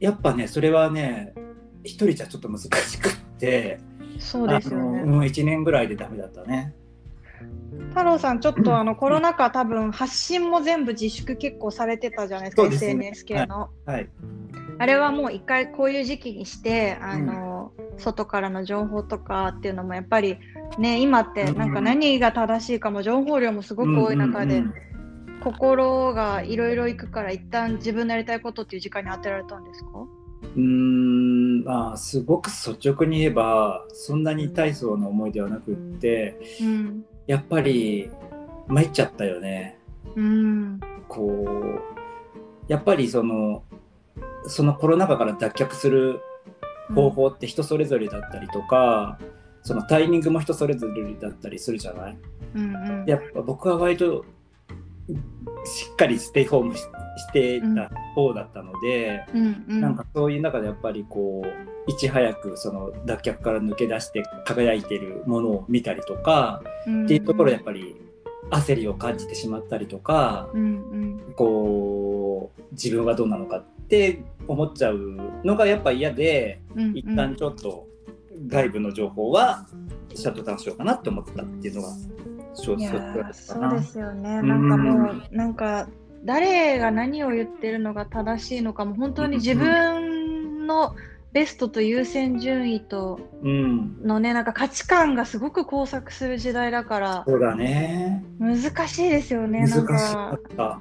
[0.00, 1.34] やっぱねそれはね
[1.84, 3.78] 一人じゃちょっと難しくって
[4.18, 5.00] そうですよね。
[5.00, 6.74] あのうん、1年ぐらいでダメだったね。
[7.90, 12.74] 太郎さん、ちょっとあのコロナ禍、多分発信も全部自粛結構されてたじゃないですか、すね。
[12.74, 13.70] SNS 系の。
[13.86, 14.08] はい、
[14.78, 20.38] あれはもう一回こういう時期にして、あの外からの情報とかっていうのもやっぱり
[20.78, 24.74] ね、今ってなんか何が正しいかも情報量もすごく多い中で、うんうんうん。
[25.44, 29.88] 心がいろいろいくから一旦自分のやりたいことっていう時間に当てられたんですか？
[30.56, 37.04] うーんまあすごく率直に言えばそんなに大層な思いではなくってうん。
[37.26, 38.10] やっぱり
[38.66, 39.78] 参っちゃったよね。
[40.16, 40.80] うん。
[41.08, 41.80] こう
[42.68, 43.62] やっぱりその
[44.46, 46.20] そのコロナ禍から脱却する
[46.94, 49.18] 方法って人それぞれだったりとか、
[49.62, 52.18] そのタイミングも人それぞれだったりするじゃない？
[52.54, 53.04] うんうん。
[53.06, 54.24] やっぱ僕は割と
[55.64, 56.84] しっかりステイホームし
[57.16, 59.80] してた方だったので、うんうん。
[59.80, 67.96] なんかそういう中でやっぱりこういち早くその脱却から抜け出して輝いてるものを見たりとか、うんっていうところでやっぱり
[68.50, 70.66] 焦りを感じてしまったりとか、うんう
[71.30, 71.34] ん。
[71.36, 77.86] こう自分はどうなのかって思っちゃうのがやっぱ嫌で、うんうん一旦ちょっと
[78.48, 79.66] 外部の情報は
[80.14, 81.88] シャットダウンしようかなって思ったっていうのが
[82.54, 83.70] 正い直やーそうだった。
[83.72, 84.42] そうですよね。
[84.42, 85.88] なんかもう、なんか
[86.24, 90.94] 誰が何を言ってるのが正しいのかも本当に自分の
[91.32, 98.24] ベストと優先順位とうん、のねなんか価値観がすごく交錯する時代だからそうだね。
[98.38, 99.66] 難しいですよね。
[99.66, 100.14] 難なんし
[100.56, 100.80] か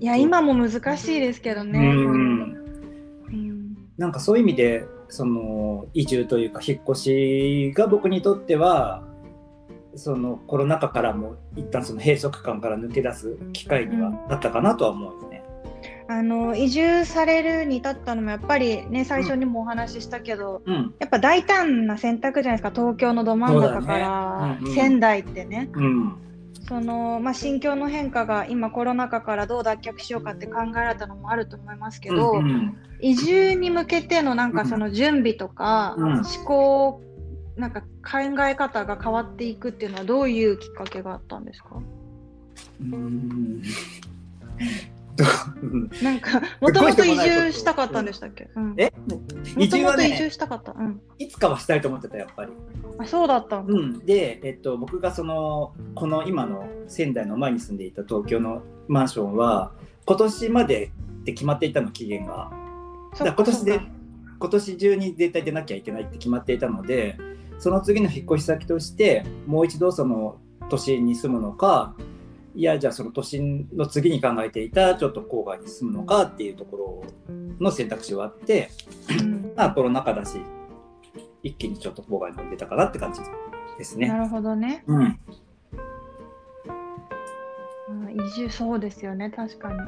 [0.00, 1.78] いや今も難しいですけどね。
[1.78, 2.60] うんうん
[3.98, 9.02] なんかそういう意味でその移住というか引っ越しが僕にとっては
[9.96, 15.44] そのコロナ禍からも一旦その閉塞感から抜け出す機会にはなったかなとは思うんですね。
[16.08, 25.70] あの移住されるに至ったのもやっぱりね最初にもお話ししたけど、うん、やっぱ大胆な選択じゃないですか東京のど真ん中から仙台ってね。
[25.72, 26.16] うん、
[26.66, 32.76] その、まあ、心境の変化が今コロナ禍からどう脱却しようかって考えられたのもあると思いますけど、うんうん。
[33.00, 36.12] 移住に向けてのなんかその準備とか、うん。
[36.14, 37.02] 思考
[37.56, 37.86] なんか考
[38.46, 41.80] え方が変わっていくっていうのはどういうきっかけがあったんですか？
[42.80, 43.62] うん。
[46.02, 46.82] なんか もと。
[46.82, 48.92] もと移住したかったんでしたっけ、うん、え？
[49.06, 49.20] も
[49.58, 52.52] 移住はともと移住ねしたかった、うん、いつかはしたいと思ってたやっぱり。
[52.98, 59.72] あそうだったうん、で、えっと、僕がそのこの今の仙台の前に住んでいた東京のマンションは
[60.06, 62.50] 今年までって決まっていたの期限が。
[63.14, 63.80] そだ今年で
[64.38, 67.18] 今年中に絶対出なきゃいけないって決まっていたので
[67.60, 70.38] その次の引っ越し先としてもう一度その
[70.70, 71.94] 都心に住むのか
[72.54, 78.70] いやじゃあその都心の次に考えていたちょっと郊外に住むのかっていうところの選択肢はあって
[79.20, 79.52] うん。
[79.54, 80.40] まあコロナ禍だし
[81.42, 83.20] 一気にちょっと郊外に出たかなって感じ
[83.78, 84.08] ですね。
[84.08, 85.20] なるほどね、うん。
[87.88, 89.30] うん、移住そうですよね。
[89.30, 89.78] 確かに。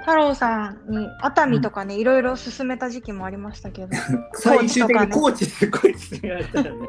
[0.00, 3.88] 太郎さんに熱海とかね、いろいろ勧めた時期もありましたけど。
[4.34, 6.88] 最終的にココーチすごい勧められたよね。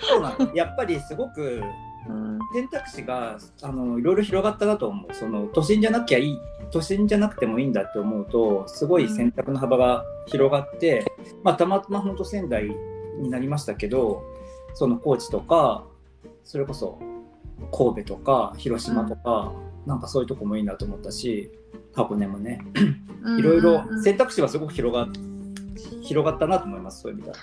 [0.00, 0.54] そうなの。
[0.54, 1.62] やっぱりすごく
[2.08, 5.14] うん選択肢があのいろいろ広がったなと思う。
[5.14, 6.38] その都心じゃなきゃいい
[6.70, 11.04] 都心じゃなくてもいいんだって思うとすごい選択の幅が広がって、
[11.42, 12.70] まあ、たまたま本当仙台
[13.18, 14.22] になりましたけど
[14.74, 15.84] その高知とか
[16.44, 16.98] それこそ
[17.72, 19.52] 神戸とか広島とか、
[19.86, 21.50] なんかそういうとこもいいなと思ったし
[21.94, 22.60] 箱根もね。
[23.38, 23.96] いろいろうん。
[23.96, 25.08] うん選択肢はすごく広が
[26.02, 27.36] 広がったなと思いますそういう意味では。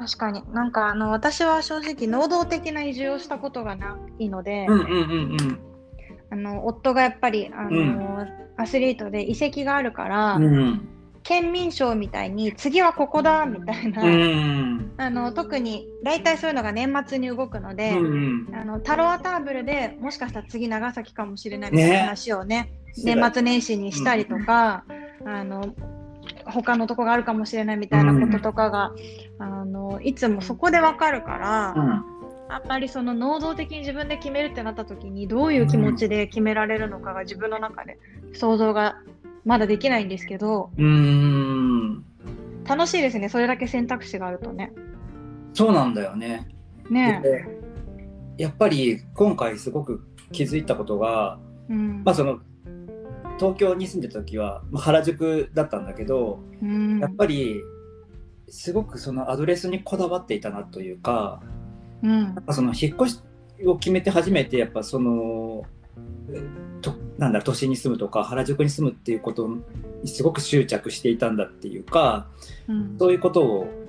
[0.00, 0.42] 確かに。
[0.54, 5.60] なんかあの私は正直能動的な移住をしたことがないので、うんうんうんうん。
[6.30, 10.88] あの夫がやっぱりあの、アスリートで遺跡があるから、うん
[11.22, 22.00] 県民賞みたいに次はここだみたいな、うんあの特に大体そういうのが年末に動くので、うんあのタロアターブルでもしかしたら次長崎かもしれないみたいなね。
[22.04, 22.72] 話をね
[23.04, 24.84] 年末年始にしたりとか、
[25.26, 25.74] あの
[26.50, 28.94] 他のとこがあるかもしれないみたいなこととかが、
[29.38, 32.20] あのいつもそこでわかるから、うん。
[32.52, 37.96] あんまりその能動的に自分で決めるってなった時にどういう気持ちで決められるのかが自分の中で
[38.32, 38.96] 想像が
[39.44, 42.04] まだできないんですけどうーん。
[42.64, 43.28] 楽しいですね。
[43.28, 44.72] それだけ選択肢があるとね。
[45.54, 46.48] そうなんだよね。
[46.90, 47.20] ね。
[47.22, 47.44] で
[48.42, 52.02] やっぱり今回すごく気づいたことが、うん。
[52.04, 52.40] まあ、その
[53.40, 57.60] 東京に住んでた時は、まあ、原宿だったんだけどうんやっぱり
[58.48, 61.42] すごくそのアドレスにこだわっていたなというか
[62.02, 63.20] うんやっぱその引っ越し
[63.66, 65.64] を決めて初めてやっぱその
[66.82, 69.48] となんだ都心に住むとか原宿に住むっていうこと
[70.02, 72.28] にすごく執着していたんだっていうか
[72.68, 73.80] うんそういうことを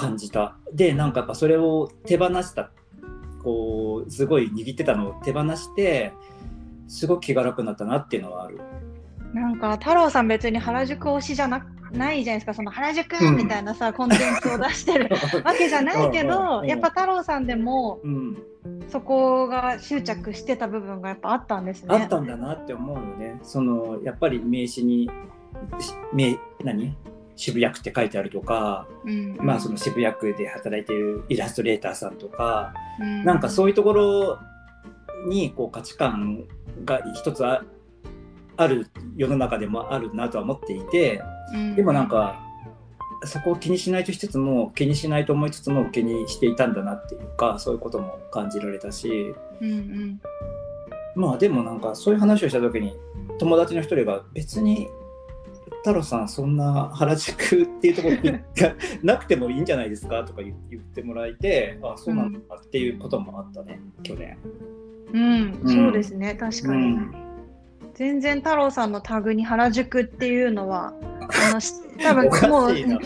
[0.00, 0.56] 感じた。
[0.72, 2.70] で、なんかやっぱそれを手放した、
[3.42, 6.12] こう、すごい握ってたのを手放して、
[6.88, 8.60] すごく気が楽になったなっていうのはある。
[9.34, 12.54] なんか太郎さん別に原宿推しじゃなないじゃないですか。
[12.54, 13.36] その原宿うん。
[13.36, 15.08] みたいなさ、コンテンツを出してる
[15.44, 16.62] わけじゃないけうんうんうん。
[16.62, 18.38] どやっぱ太郎さんでもうん、
[18.88, 21.88] そこが執着してた部分がやっぱあったんですね。
[21.94, 23.38] あったんだなって思うよね。
[23.42, 25.10] その、やっぱり名刺に、
[25.78, 26.96] し名、何？
[27.36, 29.36] 渋谷区って書いてあるとか、うん。
[29.40, 33.24] まあその渋谷区で働いているイラストレーターさんとか、うん。
[33.24, 34.38] なんかそういうところ
[35.26, 36.44] にこう価値観
[36.84, 37.64] が一つあ
[38.60, 41.22] ある世の中でもあるなとは思っていて、
[41.54, 41.74] うん。
[41.76, 42.38] でもなんか
[43.24, 49.34] そこを気にしないとしつつも気にしないと思いつつも気にしていたんだなっていうかそういうことも感じられたし。
[49.62, 50.20] うんうん。
[51.14, 52.94] まあでもなんかそういう話をした時に
[53.38, 54.88] 友達の一人が別に
[55.78, 64.36] 太郎さんそんな原宿っていうところがなくてもいいんじゃないですかとか言言ってもらえてあそうなんだっていうこともあったね去年。
[65.12, 65.60] うん。
[65.62, 65.74] うん。
[65.74, 66.34] そうですね。
[66.34, 67.29] 確かに、うん
[68.00, 70.94] 全然太郎さんのタグに原宿っていうのは
[71.50, 72.96] あのし多お分かもうしい や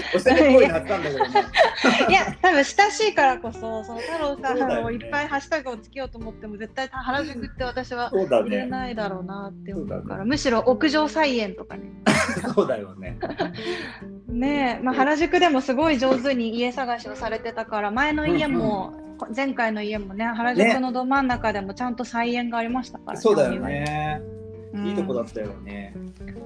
[2.41, 8.67] 多分親しいからこそその太郎さんをいっぱいハッシュタグをつけようと思っても絶対原宿って私はそうだ入れね。
[8.67, 11.91] ないだろうなって思うから、そうだむしろ屋上菜園とかね
[12.55, 13.19] そうだよね。
[14.29, 18.93] ねえ、まあ、原宿でもすごい上手に家探しをされてたから前の家も、
[19.35, 24.23] 前回の家もね原宿のど真ん中でもちゃんと菜園がありましたから、そうだよね。
[24.75, 25.95] うんいいとこだったよね。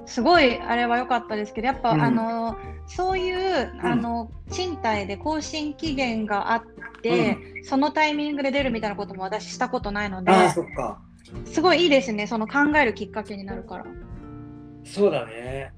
[0.05, 6.63] すごいあれは良かったですけどやっぱ、うんあのそういうあの賃貸で更新期限があっ
[7.03, 11.01] て、そのタイミングで出るみたいなことも私したことないのでああ、そっか。
[11.45, 13.87] すごいいいですねその考えるきっかけになるから
[14.85, 15.73] そうだね。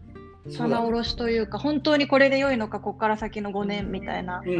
[0.56, 4.40] 棚卸しというか本当にこれで良いのかここから先の5年みたいな。
[4.44, 4.58] うんうんう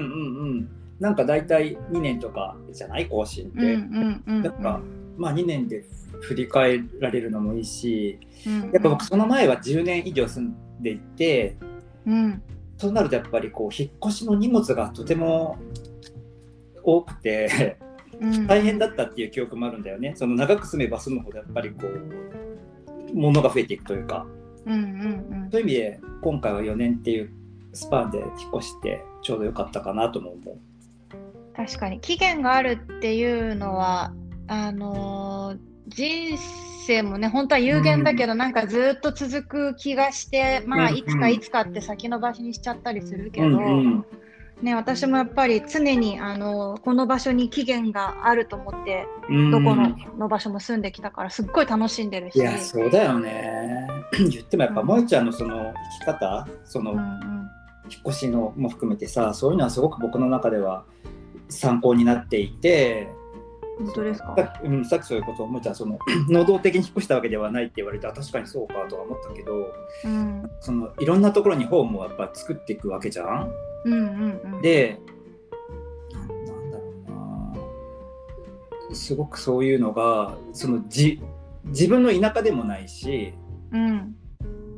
[0.61, 0.69] ん。
[0.99, 3.59] なんか大体2年とかじゃない更新って。
[3.59, 4.81] うんうんうんうんだから
[5.17, 5.83] まあ2年で
[6.21, 11.57] 振り返られるのもいいしうんやっぱ僕その前は10年以上住んでいて
[12.07, 12.43] うん。
[12.79, 15.59] そうなるとやっぱりこう引っ越しの荷物がとても
[16.83, 17.79] 多くて
[18.21, 18.47] うん。
[18.47, 20.15] 大変だったっていう記憶もあるんだよね。
[20.17, 24.27] その長く住めば住むほどやっぱりこう物が増えていくというか。
[24.67, 27.33] うんうんそういう意味で今回は4年っていう
[27.73, 28.29] スパンで引っ
[28.59, 30.59] 越してちょうど良かったかなとも思う。
[31.57, 31.99] 確かに。
[32.01, 34.13] 期限があるっていうのは
[34.49, 36.39] あのー人
[36.87, 44.07] 生もね本当は有限だけど、なんかずっと続く気がしてまあうんいつかいつかって先延ばしにしちゃったりするけど、うんうん。
[44.63, 49.51] ね私もやっぱり常にあのこの場所に期限があると思ってうん。
[49.51, 52.37] どこのの場所も住んできたからすっごい楽しんでるし。
[52.37, 53.89] いやそうだよね。
[54.19, 54.87] 言ってもやっぱうん。
[54.89, 57.51] 萌ちゃんのその生き方そのうんうん。
[57.91, 60.85] 引っ越しのも含めてさそういうのはすごく僕の中では
[61.49, 63.09] 参考になっていて
[63.85, 64.35] 本当ですか？
[64.37, 69.73] さっき,、うん、さっきそういうことを萌ちゃんその 能動的に引っ越したわけではないって言われたら確かにそうかとは思ったけど
[70.05, 70.51] うん。
[70.61, 73.53] そのいろんなところにホームをやっぱ作っていくわけじゃん？
[73.87, 74.63] うんうんうん。
[74.63, 74.99] で
[76.13, 76.85] なんだろ
[78.89, 78.95] うな。
[78.95, 81.21] すごくそういうのがそのじ
[81.65, 83.35] 自分の田舎でもないし
[83.73, 84.15] うん。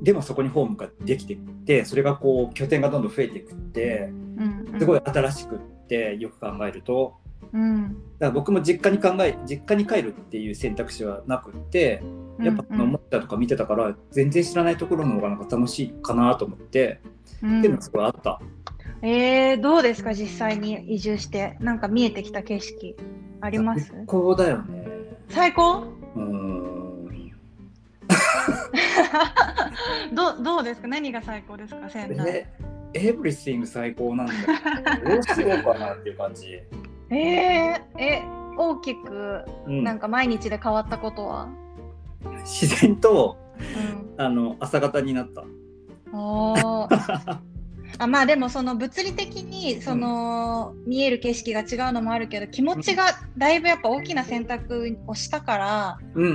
[0.03, 4.81] でもそこにホームができていってそれがこう拠点がどんどん増えていくってうんうん。
[4.81, 7.15] すごい新しくってよく考えると
[7.53, 7.89] うん。
[7.89, 12.03] だから僕も実家に考え実家に帰るっていう選択肢はなくって
[12.41, 17.01] やっぱ思ったとか見てたから全然知らないところの方がなんか楽しいかなと思って、
[17.43, 17.59] うん。
[17.59, 18.41] っていうのがすごいあった。
[19.03, 21.57] えー、どうですか実際に移住して。
[21.61, 22.97] なんか見えてきた景色
[23.41, 23.87] あります？
[23.89, 24.87] 最高だよね。
[25.29, 25.81] 最高？
[26.15, 26.83] うーん。
[30.15, 30.89] どどうですか？
[30.89, 31.89] 何が最高ですか？
[31.91, 32.47] 仙台。
[32.95, 34.41] え、エブリシング最高なんだよ。
[35.05, 36.61] どうしようかなっていう感じ。
[37.13, 38.23] えー、え
[38.57, 39.85] 大きくうん。
[39.85, 41.49] なんか毎日で変わったことは、
[42.45, 43.37] 自然と
[44.17, 45.45] うん、あの朝方になった。
[47.99, 53.05] あまあでもその物理的にその、見える景色が違うのもあるけど気持ちが
[53.37, 56.29] だいぶやっぱ大きな選択をしたからうんう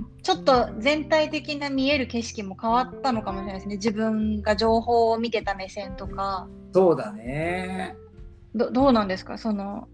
[0.00, 0.06] ん。
[0.22, 3.76] ちょっと全体的な見える景色も変わったのかもしれないですね。
[3.76, 6.48] 自分が情報を見てた目線とか。
[6.72, 7.96] そうだね。
[8.54, 9.38] どどうなんですか？
[9.38, 9.88] その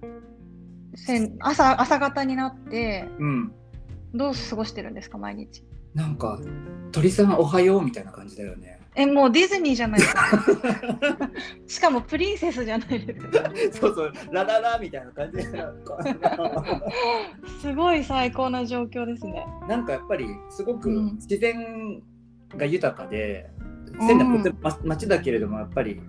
[0.94, 3.53] せん朝朝方になってうん。
[4.12, 5.18] どう過ごしてるんですか？
[5.18, 5.64] 毎日。
[5.94, 6.38] なんか
[6.92, 8.79] 鳥さんおはようみたいな感じだよね。
[8.96, 10.44] えもうディズニーじゃないですか。
[11.68, 13.51] しかもプリンセスじゃないですか。
[13.73, 15.42] そうそう、ラララみたいな感じ
[17.61, 19.46] すごい最高な状況ですね。
[19.68, 21.14] なんかやっぱりすごくうん。
[21.14, 22.03] 自然
[22.57, 23.49] が豊かで、
[24.01, 24.07] うん。
[24.09, 26.01] 仙台とてもま街だけれどもやっぱり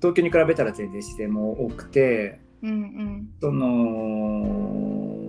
[0.00, 5.20] 東京に比べたら全然自然も多くてうんその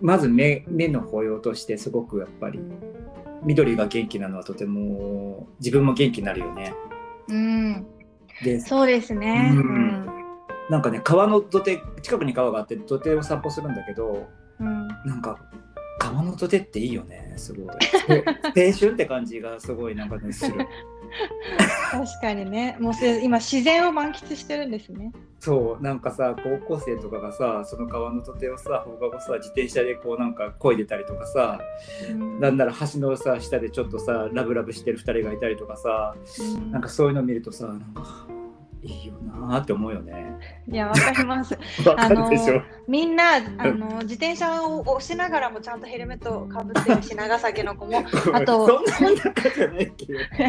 [0.00, 2.60] まず目目の保養としてすごくやっぱり
[3.42, 6.74] 緑が元気なのはとても自分も元気になるよね。
[7.28, 7.36] うん。
[7.36, 7.40] う
[7.78, 7.86] ん
[8.42, 9.50] でそうですね。
[9.52, 9.64] ううん。
[10.04, 10.06] ん
[10.70, 14.28] なんかね川の土手近くに川があって土手を散歩するんだけど
[14.60, 14.88] うん。
[15.04, 15.38] なんか
[15.98, 17.76] 川の土手っていいよねすごい。
[18.56, 20.54] え青春って感じがすごいなんかねする。
[21.90, 22.76] 確かにね。
[22.80, 25.12] もうせ今自然を満喫してるんですね。
[25.40, 31.60] そうなんかさ高校生とかがさその川の土手をさ放課後さ自転車でこうなんか漕いでたりとかさ
[32.10, 32.40] うん。
[32.40, 36.72] なんなら橋のさ下でちょっとさラブラブしてる2人がいたりとかさうん。
[36.72, 38.26] なんかそういうの見るとさなんか
[38.88, 40.38] いいよなーって思うよね。
[40.66, 50.14] いやわかります わかるでしょ、みんなあの自転車を押しながらもちゃんとヘルメットをかぶってるし長崎の子もあと そんなに仲じゃないけど。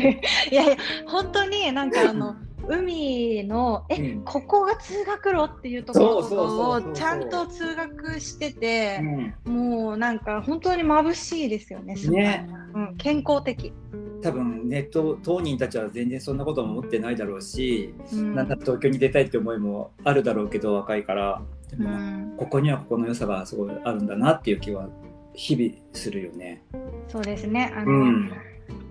[0.51, 2.35] いやいや本当になんかあの
[2.69, 4.21] 海のえ、うん。
[4.23, 8.99] ここが通学路っていうところをちゃんと通学してて
[9.45, 9.53] うん。
[9.53, 12.47] もうなんか本当に眩しいですよねね。
[12.75, 13.73] うん、健康的、
[14.21, 18.35] 多分ネット当人たちは全然そんなことも思ってないだろうし、うん。
[18.35, 21.41] なんだ東京に出たいって思いもあるだろうけど若いから。
[21.71, 24.89] でうも、ん、ここにはここの良さがすごいあるんだなっていう気は
[25.33, 26.63] 日々するよね。
[27.07, 27.73] そうですね。
[27.75, 28.31] あの、うん、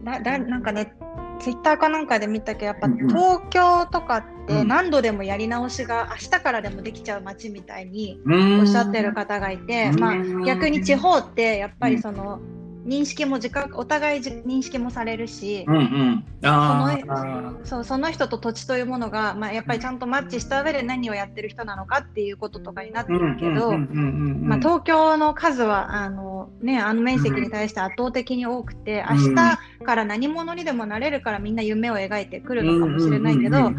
[0.05, 0.95] だだなんかね
[1.41, 3.09] ツイッターかなんかで見たけどやっぱうんうん。
[3.09, 4.69] 東京とかってうん。
[4.69, 12.41] 何度でもやり直しが明日からでもできちゃう街みたいにおおっしゃってる方がいて、まあ、逆に地方ってやっぱりその
[12.87, 29.35] 認識も自覚お互いじ認識もされるし、うんうん、あそのあそうその人と土地というものが、まあ、やっぱりちゃんとマッチした上で何をやってる人なのかっていうこととかになってるけど、まあ、東京の数はあの,、ね、あの面積に対して圧倒的に多くて、うん。
[29.35, 33.71] 明日から何者にでもなれるからみんな夢を描いてくるのかもしれないけど、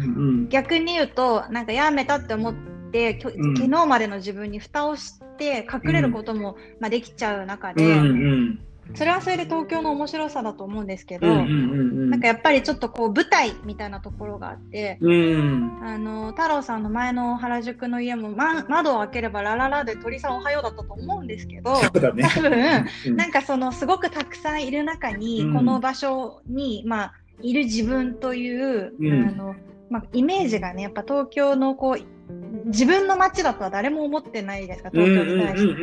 [0.48, 2.54] 逆に言うとなんかやめたって思っ
[2.90, 3.56] って、きょうん。
[3.56, 8.60] 昨日までの自分に蓋をして隠れることも、まあ、できちゃう中うんで、うん
[8.94, 15.80] それはそれで東京の面白さだと思うんですけど、うんうんうんなんかやっぱりちょっとこう舞台みたいなところがあって、うん。
[15.82, 21.88] あの太郎さんの前の原宿の家も、ま、窓を開ければラララで鳥さんおはようだったと思うんですけどね。
[21.92, 23.16] 多分うん。
[23.16, 25.54] なんかそのすごくたくさんいる中に、うん。
[25.54, 29.28] この場所に、まあ、いる自分という、うん。
[29.28, 29.54] あの
[29.90, 35.82] まあ、イメージがねやっぱ東京のこう自分の街だとは誰も思ってないですか東京に対して。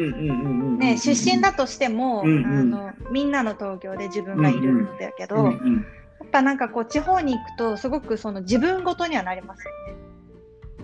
[0.77, 5.85] ね、出身だとしても、うんうんあのみんなの東京で自分がいるんだけど、うんうん
[6.19, 9.95] やっぱなんかこう地方に行くとすごくその自分ごとにはなりますよね。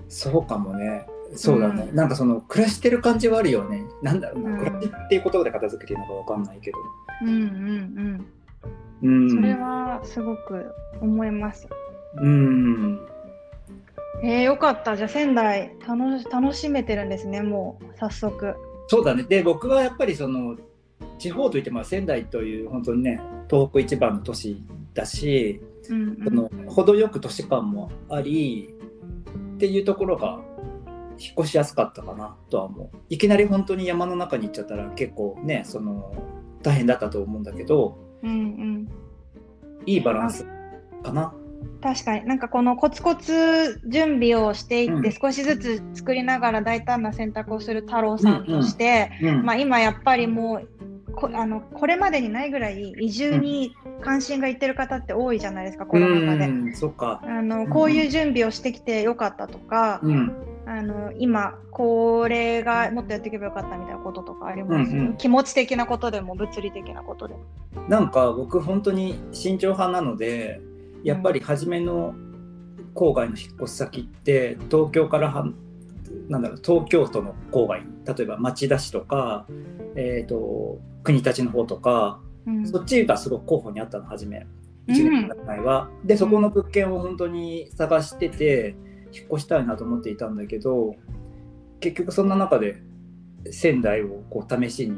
[0.07, 1.07] そうかもね。
[1.35, 3.83] そうだね、うんなんかその暮らしてる感じはあるよね。
[4.03, 6.77] なんだろうな、うん暮らしっていう言葉で片付けていいのかわかんないけど。
[7.23, 8.25] うんうん
[9.01, 9.25] ううん。
[9.25, 9.29] ん。
[9.31, 10.71] それはすごく
[11.01, 11.67] 思います。
[12.17, 13.12] うん。
[14.21, 14.95] えー、よかった。
[14.95, 18.55] じゃあ仙台楽し楽しめてるんですね、もう早速。
[18.87, 19.23] そうだね。
[19.23, 20.55] で、僕はやっぱりその
[21.17, 28.73] 地方といっても仙台という本当にね、東北一番の都市だし、うんその程よく都市感もあり
[29.55, 30.39] っていうところが
[31.19, 32.97] 引っ越しやすかったかなとは思う。
[33.09, 36.13] いきなり本当に山の中に行っちゃったら結構ね、その
[36.61, 38.89] 大変だったと思うんだけど、うんうん。
[39.85, 40.45] いいバランス
[41.03, 41.33] かな。
[41.81, 42.25] 確かに。
[42.25, 45.11] なんかこのコツコツ準備をしていって、うん。
[45.11, 56.47] 少しずつ作りながら大胆な選択をする太郎さんとして、うんまあ、今やっぱりもうこあのこれまでにないぐらい移住に関心がいってる方って多いじゃないですか、コロナ禍で。
[56.47, 57.21] うん、そっか。
[57.23, 60.33] あのこういう準備をしてきてよかったとか、うん。
[60.65, 65.17] あの今これがもっとやっていけばよかったみたいなこととかあります、うんうん。
[65.17, 67.41] 気持ち的なことでも物理的なことでも。
[67.89, 70.61] なんか僕本当に慎重派なので
[71.03, 72.15] やっぱり初めの
[72.95, 75.47] 郊外の引っ越し先って東京からは
[76.29, 79.45] なんだろう東京都の郊外例えば町田市とか、
[79.95, 84.45] えー、と国立の方とかうんそっちがすごく候補にあったの初め
[84.87, 85.89] うん1年前は。
[86.03, 88.75] でそこの物件を本当に探してて
[89.13, 90.95] 引っ越したいなと思っていたんだけど
[91.79, 92.81] 結局そんな中で
[93.51, 94.97] 仙台をこう試しに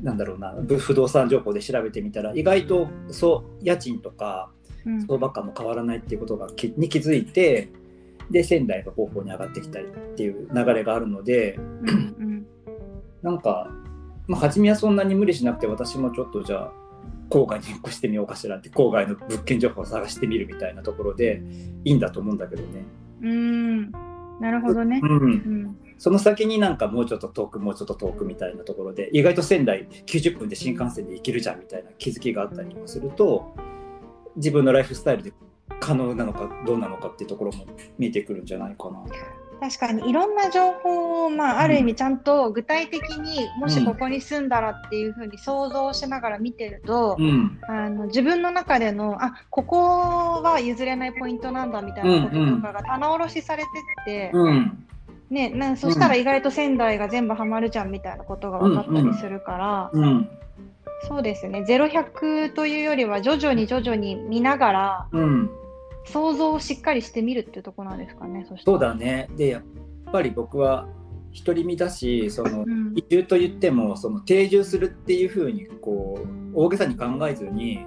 [0.00, 4.50] なんだろうなぶ不動産情報で調べてみたら意外とそう家賃とか
[4.86, 7.70] うん相場感も変わらないっていうことがきに気づいて
[8.30, 12.46] で仙台が候補に上がってきたりっていう流れがあるのでうんうん。
[13.22, 13.70] なんか、
[14.26, 16.72] まあ、初めはそんなに無理しなくて私もちょっとじゃあ
[17.30, 21.42] 郊外に引っ越してみようかしらって郊外の物件情報を探してみるみたいなところで
[21.84, 22.84] いいんだと思うんだけどね。
[23.22, 23.90] うん。
[24.40, 25.00] なるほどね。
[25.02, 25.10] うん。
[25.10, 25.76] うん。
[26.02, 33.54] その先になんかもうちょっと遠くもうちょっと遠くみたいなところで意外と仙台90分で新幹線で行けるじゃんみたいな気づきがあったりもすると
[34.36, 35.32] 自分のライフスタイルで
[35.80, 37.66] 可能なのかどうなのかっていうところも
[37.98, 39.02] 見えてくるんじゃないかな。
[39.62, 53.68] 確かにいろんな情報を、まあ、ある意味ちゃんと具体的にもしここに住んだらっていうふうに想像しながら見てると、うん、あの自分の中でのあここは譲れないポイントなんだみたいなこととかが棚卸しされて
[54.02, 54.86] って、うん、
[55.30, 60.28] ね、なそしたら意外と仙台が全部ハマるじゃんみたいなことが分かったりするから、うん、
[61.08, 61.64] そうですね。
[61.66, 65.50] 0100というよりは徐々に徐々に見ながらうん、
[66.04, 69.28] 想像をしっかりしてみるっていうところなんですかねそそうらだね。
[69.36, 69.62] でやっ
[70.12, 70.86] ぱり僕は
[71.44, 72.92] 独り身だしそのうん。
[72.94, 77.86] 移住と言ってもその定住するっていうふうにこう大げさに考えずに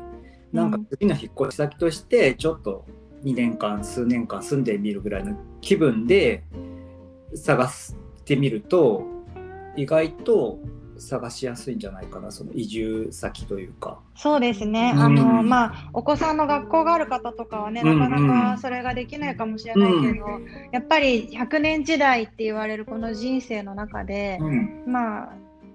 [0.51, 2.85] なんか次の引っ越し先としてちょっと
[3.23, 6.43] 2年間数年間住んでみるぐらいの気分で
[7.35, 9.03] 探してみると
[9.75, 10.59] 意外と
[10.99, 13.99] 探しやすいんじゃないかなその移住先というか。
[14.15, 15.01] そうですね、うん。
[15.01, 20.25] あのまあ、お子さんの学校がある方とかはね、うんなかなかそれができないかもしれないけど、
[20.71, 24.83] やっぱり100年時代って言われるこの人生の中で、うん。
[24.87, 25.29] まあ、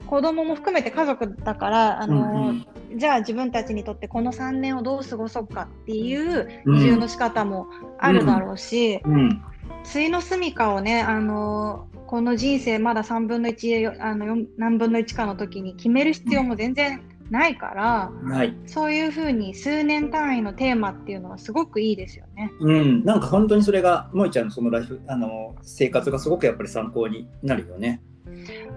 [0.06, 2.66] 子供も含めて家族だからあの、うん
[2.96, 6.76] じゃあ自分たちにとってこの3年をどう過ごそうかっていううん。
[6.78, 7.68] 移住の仕方も
[8.00, 9.42] あるだろうし、うん
[9.84, 18.10] ついの住みかをねあのこの人生まだ3分の1あの4何分の1かの時に決める必要も全然ないから。
[18.24, 22.50] はいそういうふうに数年単位のテーマっていうのはすごくいいですよね。
[22.60, 28.02] うん、なんか本当にそれが萌ちゃんのそのライフあの生活がすごくやっぱり参考になるよね。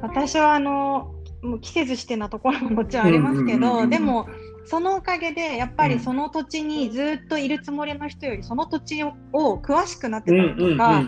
[0.01, 4.28] 私はあのもう季節してなところももちろんありますけど、でも
[4.66, 5.89] そのおかげでやっぱうん。
[5.91, 10.99] りその土地にずっといるつもりの人よりその土地をを詳しくなってたりとか、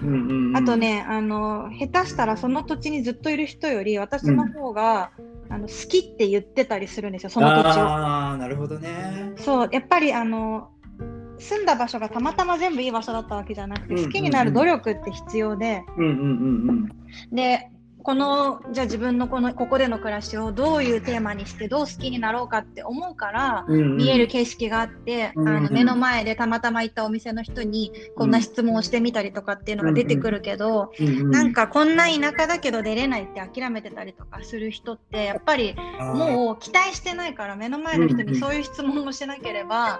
[0.55, 5.11] あと、ねあの下手したらその土地にずっといる人より私の方が、
[5.49, 7.83] あの好きって言ってたりするんですよその土地を。
[7.83, 9.33] ああなるほどね。
[9.37, 10.69] そうやっぱりあの
[11.37, 14.11] 住んだ場所がたまたま全部いい場所だったわけじゃなくて、うんうんうん。
[14.11, 17.35] 好きになる努力って必要で、うんうんうん。
[17.35, 17.69] で
[18.05, 23.97] このじゃあ自分のこのここでの暮らしをどういうテーマにしてどう好きになろうかって思うから、うんうん。
[23.97, 25.57] 見える景色があって、うんうん。
[25.57, 31.31] あの目の前でたまたま行ったお店の人にこんな質問をしてみたりとかっていうのが出てくるけど、うんうん。
[31.31, 35.75] なんかこんな田舎だけど出れないって諦めてたりとかする人ってやっぱり
[36.13, 39.99] もう期待してないから目の前の人にそういう質問をしなければ、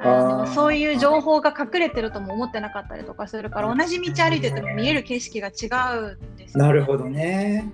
[0.00, 7.70] あのそういう情報が隠れてるとも思ってなかったりとかするから同じ道歩いてても見える景色が違うんですよなるほどね。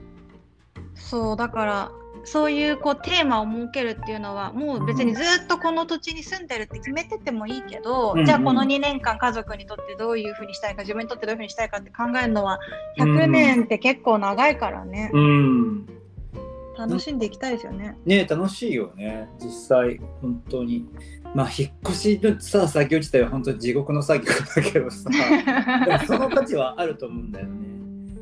[0.95, 1.93] そうだから
[2.25, 12.61] そういうこうテーマを設けるっていうのはもう別にずっとこの土地に住んでるって決めててもいいけど、うんうんじゃあこの2年間家族にとってどういうふうにしたいか自分にとってどういうふうにしたいかって考えるのは
[12.99, 15.87] 100年って結構長いからね、うん。
[16.77, 17.97] 楽しんでいきたいですよね。
[18.05, 20.87] ね楽しいよね実際本当に。
[21.35, 25.11] まあ引っ越しのさ作業自体は本当に地獄の作業だけどさ
[25.87, 27.53] でもその価値はあると思うんだよね。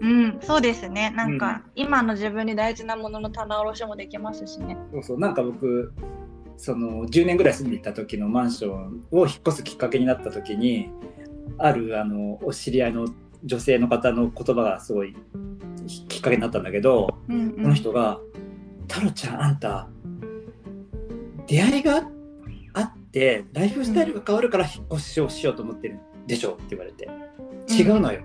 [0.00, 1.10] うん、そうですね。
[1.16, 4.76] なんか、今の自分に大事なものの棚卸しもできますしね。
[4.92, 5.92] そうそうなんか僕
[6.56, 10.90] その10年ぐらい住んでいた時のマンションを引っ越すきっかけになった時に
[11.56, 13.08] あるあのお知り合いの
[13.44, 15.14] 女性の方の言葉がすごい
[16.08, 18.20] きっかけになったんだけど、うん、その人が
[18.88, 19.88] 「太郎ちゃんあんた
[21.46, 22.17] 出会いがあって
[23.12, 27.08] ライフスタイルが変わるから引っ越しをしようと思ってるでしょ」って言われて
[27.68, 28.20] 「違うのよ」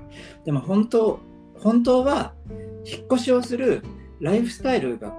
[0.45, 1.19] でも本当
[1.55, 2.33] 本当は
[2.85, 3.81] 引っ越しをする
[4.19, 5.13] ライフスタイルが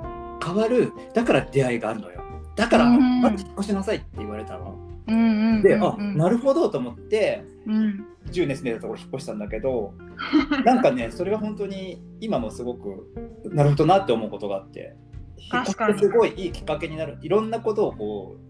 [0.45, 2.21] 変わるだから出会いがあるのよ。
[2.57, 3.21] だからうん。
[3.21, 4.79] まず引っ越しなさいって言われたの。
[5.07, 9.93] うんうんうんうん、で、あなるほどと思ってうん、10年住んでたところ引っ越したんだけど
[10.65, 13.12] なんかねそれが本当に今もすごく
[13.45, 14.97] なるほどなって思うことがあって。
[15.37, 17.19] 引っ越してすごいいいきっかけになる。
[17.21, 18.43] いろんなことをこう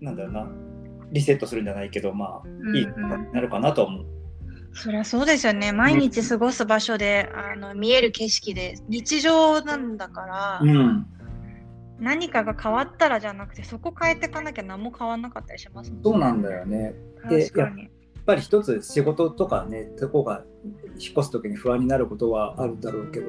[0.00, 0.48] なんだろうな
[1.12, 2.86] リセットするんじゃないけどまあうんいい
[3.32, 4.06] なるかなとは思う。
[4.74, 5.72] そりゃそうですよね。
[5.72, 11.06] 毎日過ごす場所で、あの見える景色で日常なんだから、うん
[12.00, 16.02] 何かが変わったらじゃなくて、そこ変えていかなきゃ何も変わんなかったりしますもんね。
[16.04, 16.94] そうなんだよね。
[17.28, 17.82] で確かに。
[17.82, 17.90] やっ
[18.24, 20.44] ぱり一つ仕事とかねそこが
[20.98, 23.26] 引っ越す時に不安になることはあるんだろうけど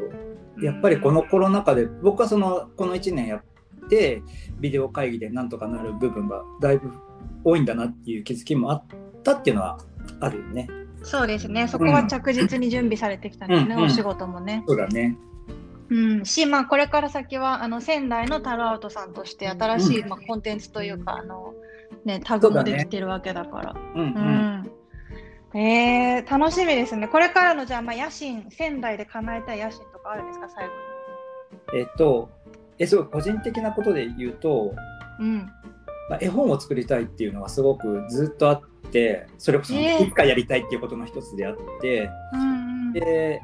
[0.61, 3.41] やっぱりこのコロナ禍で僕はそのこの1年やっ
[3.89, 4.21] て
[4.59, 6.91] ビデオ会議でなんとかなる部分がだいぶ
[7.43, 8.83] 多いんだなっていう気づきもあっ
[9.23, 9.79] たっていうのは
[10.19, 10.67] あるよね。
[11.03, 11.67] そうですね。
[11.67, 14.63] そこは着実に準備されてきたんですね、うんお仕事もね。
[14.67, 15.17] そうだね。
[15.89, 21.55] うん、し、まあ、これから先はあの仙台のタロアウトさんとして新しい、うんまあ、コンテンツというかあの、
[22.05, 23.75] ね、タグもできてるわけだから。
[23.95, 24.03] うんう。
[24.03, 24.71] うんん
[25.55, 27.07] えー、楽しみですね。
[27.07, 30.73] これからのじゃあ、まあ、野心、仙台で叶えたい野心とかあるんですか、最後
[31.73, 32.29] えっと
[32.79, 34.73] えすごい個人的なことで言うと、
[35.19, 35.25] に。
[35.25, 35.51] うん。
[36.09, 38.61] まあ、絵本を作りたいっていうのはすごくずっとあっ
[38.91, 42.45] てそれこそえーいつかやりたいっていうことの一つであって、うんう
[42.89, 43.43] んで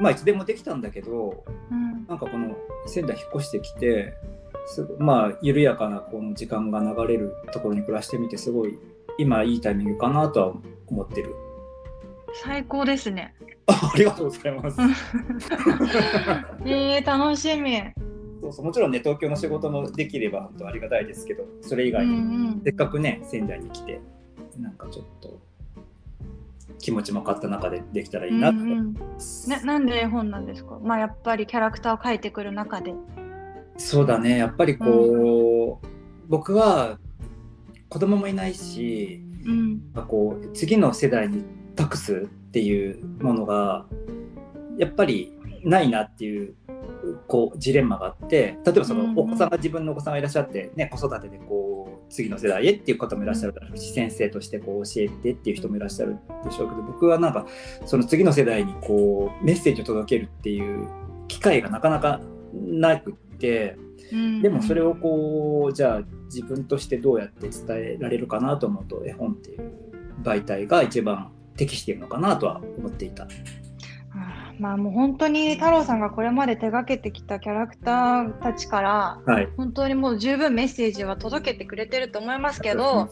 [0.00, 4.14] まあいつでもできたんだけどうんなんかこの仙台引っ越してきて
[4.66, 8.76] すごまあ緩やかなこの時間が流れるところに暮らしてみてすごい
[9.18, 10.54] 今いいタイミングかなとは
[10.88, 11.34] 思ってる。
[12.42, 13.34] 最高ですね。
[13.66, 14.76] あ ありがとうございます。
[16.66, 17.80] えー、楽しみ。
[18.46, 18.64] そうそう。
[18.66, 24.00] もちろんね東京の仕事もできれば本当ありがたいですけどそれ以外に、うんせっかくね仙台に来て
[24.58, 25.38] なんかちょっと
[26.78, 28.94] 気持ちも変わった中でできたらいいなとうんうん。
[29.48, 30.78] ななんで絵本なんですか？
[30.82, 32.94] まあやっぱりキャラクターを描いてくる中で。
[33.78, 34.38] そうだね。
[34.38, 35.86] やっぱりこう、
[36.28, 36.98] 僕は
[37.90, 39.80] 子供もいないしうん。
[40.08, 41.44] こう次の世代に
[41.74, 43.86] 託すっていうものが
[44.78, 45.32] やっぱり
[45.62, 46.54] ないなっていう
[47.26, 57.46] こうジレンマがあって例えばそのお子さんが自分のお子さんがいらっしゃって、ね、子育てでこう次の世代へっていう方もいらっしゃるだろうし先生としてこう教えてっていう人もいらっしゃるでしょうけど僕はなんか
[57.84, 60.88] その次の世代にこうメッセージを届けるっていう
[61.28, 62.20] 機会がなかなか
[62.52, 63.76] なくって。
[63.78, 63.86] うん
[64.40, 69.72] でもそれをこうじゃあ自分としてどうやって伝えられるかなと思うと絵本っていう
[70.22, 73.26] 媒体が一番適しているのかなとは思っていた。
[74.58, 79.48] まあもう本当に太郎さんがこれまで手がけてきたキャラクターたちからはい。
[79.56, 83.10] 本当にもう十分メッセージは届けてくれてると思いますけど、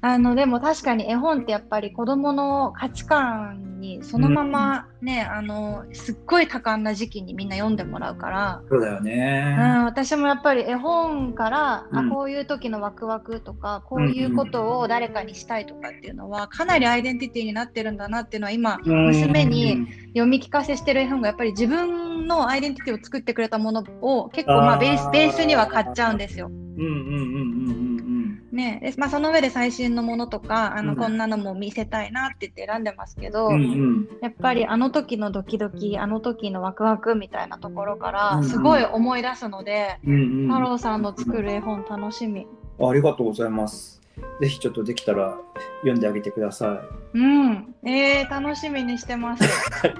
[0.00, 9.54] あのでも確かに絵本ってやっぱり子どもの価値観にそのままね、あのすっごい多感な時期にみんな読んでもらうから、そうだようね。
[9.54, 11.98] ん、私もやっぱり絵本から、うん。
[11.98, 26.46] あこういう時のワクワクとかこういうことを誰かにしたいとかっていうのはかなりアイデンティティになってるんだなっていうのは今娘に読み聞かせしてる絵本がやっぱり自分のアイデンティティを作ってくれたものを結構まあベースベースには買っちゃうんですよ。
[26.46, 28.13] うんうんうんうんうんうん
[28.54, 42.46] ねでまあ、その上で最新のものとかあの、うんこんなのも見せたいなって言って選んでますけど、うんうんやっぱりあの時のドキドキあの時のワクワクみたいなところかうんうんらすごい思い出すので、うんうん太郎さんの作る絵本楽しみ。
[42.80, 44.00] ありがとうございます。
[44.40, 45.36] ぜひちょっとできたら
[45.80, 46.82] 読んであげてくださ
[47.12, 49.44] うん、えー、楽しみにしてます。
[49.44, 49.48] い。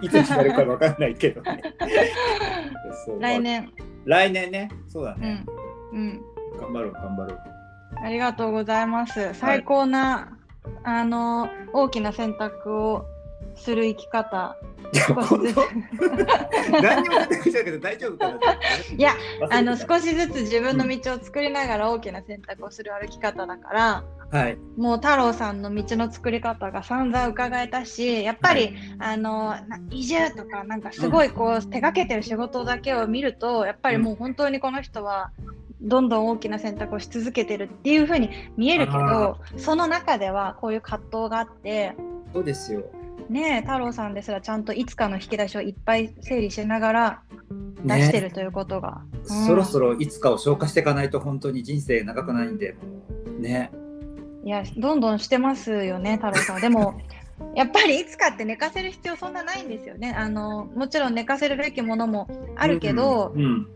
[0.07, 1.63] いつになるかわかんないけどね。
[3.21, 3.41] 来。
[3.41, 3.73] 年、
[4.05, 4.71] 来年ね。
[4.89, 5.47] そうだうねん。、
[5.93, 6.23] うん、
[6.61, 7.54] 頑張ろう頑張ろう。
[8.03, 9.35] ありがとうございます。
[9.35, 10.37] 最高な、
[10.83, 13.05] あの大きな選択を
[13.57, 14.57] する生き方。
[16.81, 18.39] 何にも出てきたけど大丈夫かな。
[18.97, 19.15] いや
[19.51, 24.05] あの少しずつ自分の道を作りながら大きな選択をする歩き方だから。
[24.31, 24.59] はい。
[24.77, 35.31] もう太郎さんの道の作り方が散々伺えたしやっぱり、はいあのな移住とかなんかすごいこう、手掛けてる仕事だけを見るとやっぱりもう本当にこの人は
[35.85, 41.95] どんどん大きな選択をし続けてるっていう風に見えるけあどその中ではこういう葛藤があって
[42.33, 42.83] そうですよ。
[43.29, 47.23] ねえ太郎さんですらちゃんといつかの引き出しをいっぱい整理しながら
[47.85, 49.47] 出してるということが、うん。
[49.47, 52.77] そろそろいつかを消化していかないと本当に人生長くないんで、
[53.39, 53.71] ね。
[54.45, 56.61] いやどんどんしてますよね太郎さんは。
[56.61, 57.01] でも
[57.57, 60.15] やっぱりいつかって寝かせる必要そんなないんですよね。
[60.17, 63.67] あのもちろん寝かせるべきものもあるけど、うん。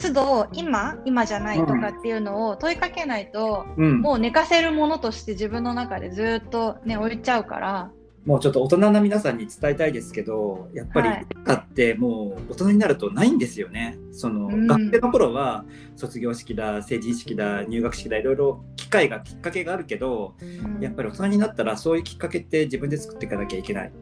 [0.00, 4.00] 都度今今じゃないとかっていうのを問いかけないと、うん。
[4.00, 7.90] もう寝かせるものとして自分の中でずっとね置いちゃうから
[8.26, 13.98] もうちょっと大人な皆さんに伝えたいですけど、やっぱりはい文化ってもう大人になるとないんですよね。
[14.12, 15.64] その、うん学生の頃は
[15.96, 23.92] 卒業式だ、成人式だ、入学式だ、いろいろ機会がきっかけがあるけど、うんやっぱり大人になったらそういうきっかけって自分で作っていかなきゃいけない。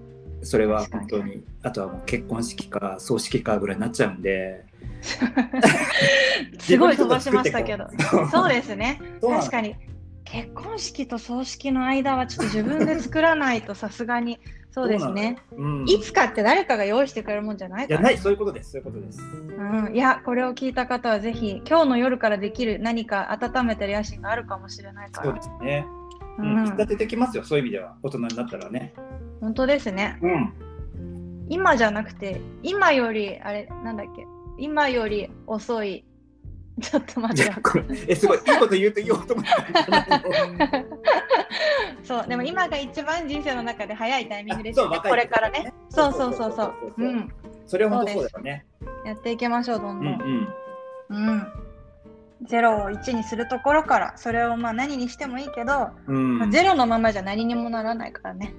[0.43, 4.65] それは本当に、あとはもう結婚式か葬式かぐらいになっちゃうんで。
[6.59, 7.89] すごい飛ばしましたけど。
[8.31, 9.01] そうですね。
[9.21, 9.77] 確かに。
[10.25, 14.39] 結婚式と葬式の間はちょっと自分で作らないとさすがに。
[14.71, 15.39] そうですね。
[15.57, 18.01] うん、いつかって誰かが用意してくれるもんじゃないから。
[18.01, 18.73] いやないそういうことです。
[18.73, 19.21] そういうことです。
[19.21, 25.87] うん、いやこれを聞いた方はぜひ今日の夜からできる何か温めてる野心があるかもしれないかそうらですね。
[26.39, 27.97] ううん、ん引き立ててきますよそういう意味では。
[28.03, 28.95] 大人になったらね。
[29.41, 30.19] 本当ですね。
[30.23, 30.55] うん。
[31.49, 34.27] 今じゃなくて今よりあれなんだっけ。
[34.59, 36.05] 今より遅い。
[36.81, 37.53] ちょっと待って。
[38.09, 38.39] えすごい。
[38.39, 40.85] いいこと言うと言おうと思った。
[42.05, 45.01] そうでも今が一番人生の中で早いタイミングですよね。
[45.03, 45.73] これからね。
[45.91, 46.75] そうそうそうそう。
[46.99, 47.33] うん。
[47.67, 48.67] それは本当そうだよね。
[49.05, 50.55] やっていきましょうどんうどん、ん。
[51.11, 51.68] うん
[52.47, 56.17] 0を1にするところからそれをまあ何にしてもいいけど、うん。
[56.17, 56.39] うん。
[56.39, 58.55] まあゼロのままじゃ何にもならないからね。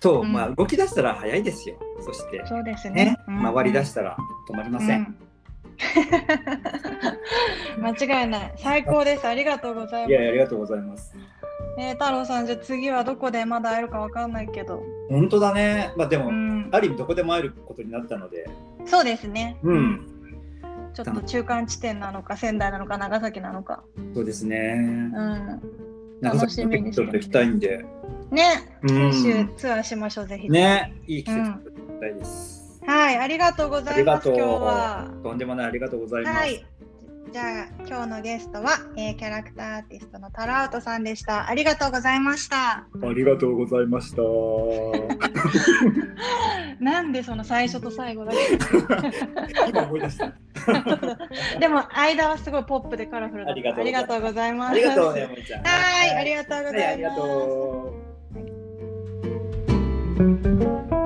[0.00, 0.32] そう、うん。
[0.32, 1.76] まあ動き出したら早いですよ。
[2.00, 2.42] そして。
[2.46, 3.04] そうですね。
[3.04, 3.54] ね、うん。
[3.54, 4.16] 回り出したら
[4.48, 5.00] 止まりません。
[5.00, 5.16] うん。
[7.84, 8.52] 間違いない。
[8.56, 9.26] 最高です。
[9.26, 10.10] ありがとうございます。
[10.10, 11.14] いやいやありがとうございます。
[11.78, 15.92] えー太郎さんじゃあ次はどこでまだ会えるかわかんないけど、本当だね。
[15.96, 18.50] まあでも、うん、ある意味どこでも会えることになったので、
[18.84, 19.56] そうですね。
[19.62, 20.17] うん、
[20.94, 23.82] ちょっと中間地点なのか仙台なのか長崎なのか。
[24.14, 24.74] そうですね。
[24.76, 25.60] うん。
[26.20, 27.84] 長崎もちょっと行きたいんで、
[28.30, 28.78] ね。
[28.82, 29.12] うん。
[29.12, 32.80] 九州ツアーしましょうぜひね、いい季節行きたいです。
[32.86, 33.16] はい。
[33.18, 35.10] ありがとうございます今日は。
[35.22, 36.36] とんでもないありがとうございます。
[36.36, 36.77] はい
[37.32, 44.22] じゃあ今日のゲストは、えーキャラクターアーティストのタラウトさんでしたありがとうございましたありがとうございました。
[46.80, 48.38] なんでその最初と最後だけ？
[49.68, 50.32] 今思い出した。
[51.58, 55.64] でも間はすごいポップでカラフルだったありがとうございますありがとうね、もいちゃん。
[55.64, 57.94] はいありがとうございますはい、ありがと
[60.94, 60.97] う。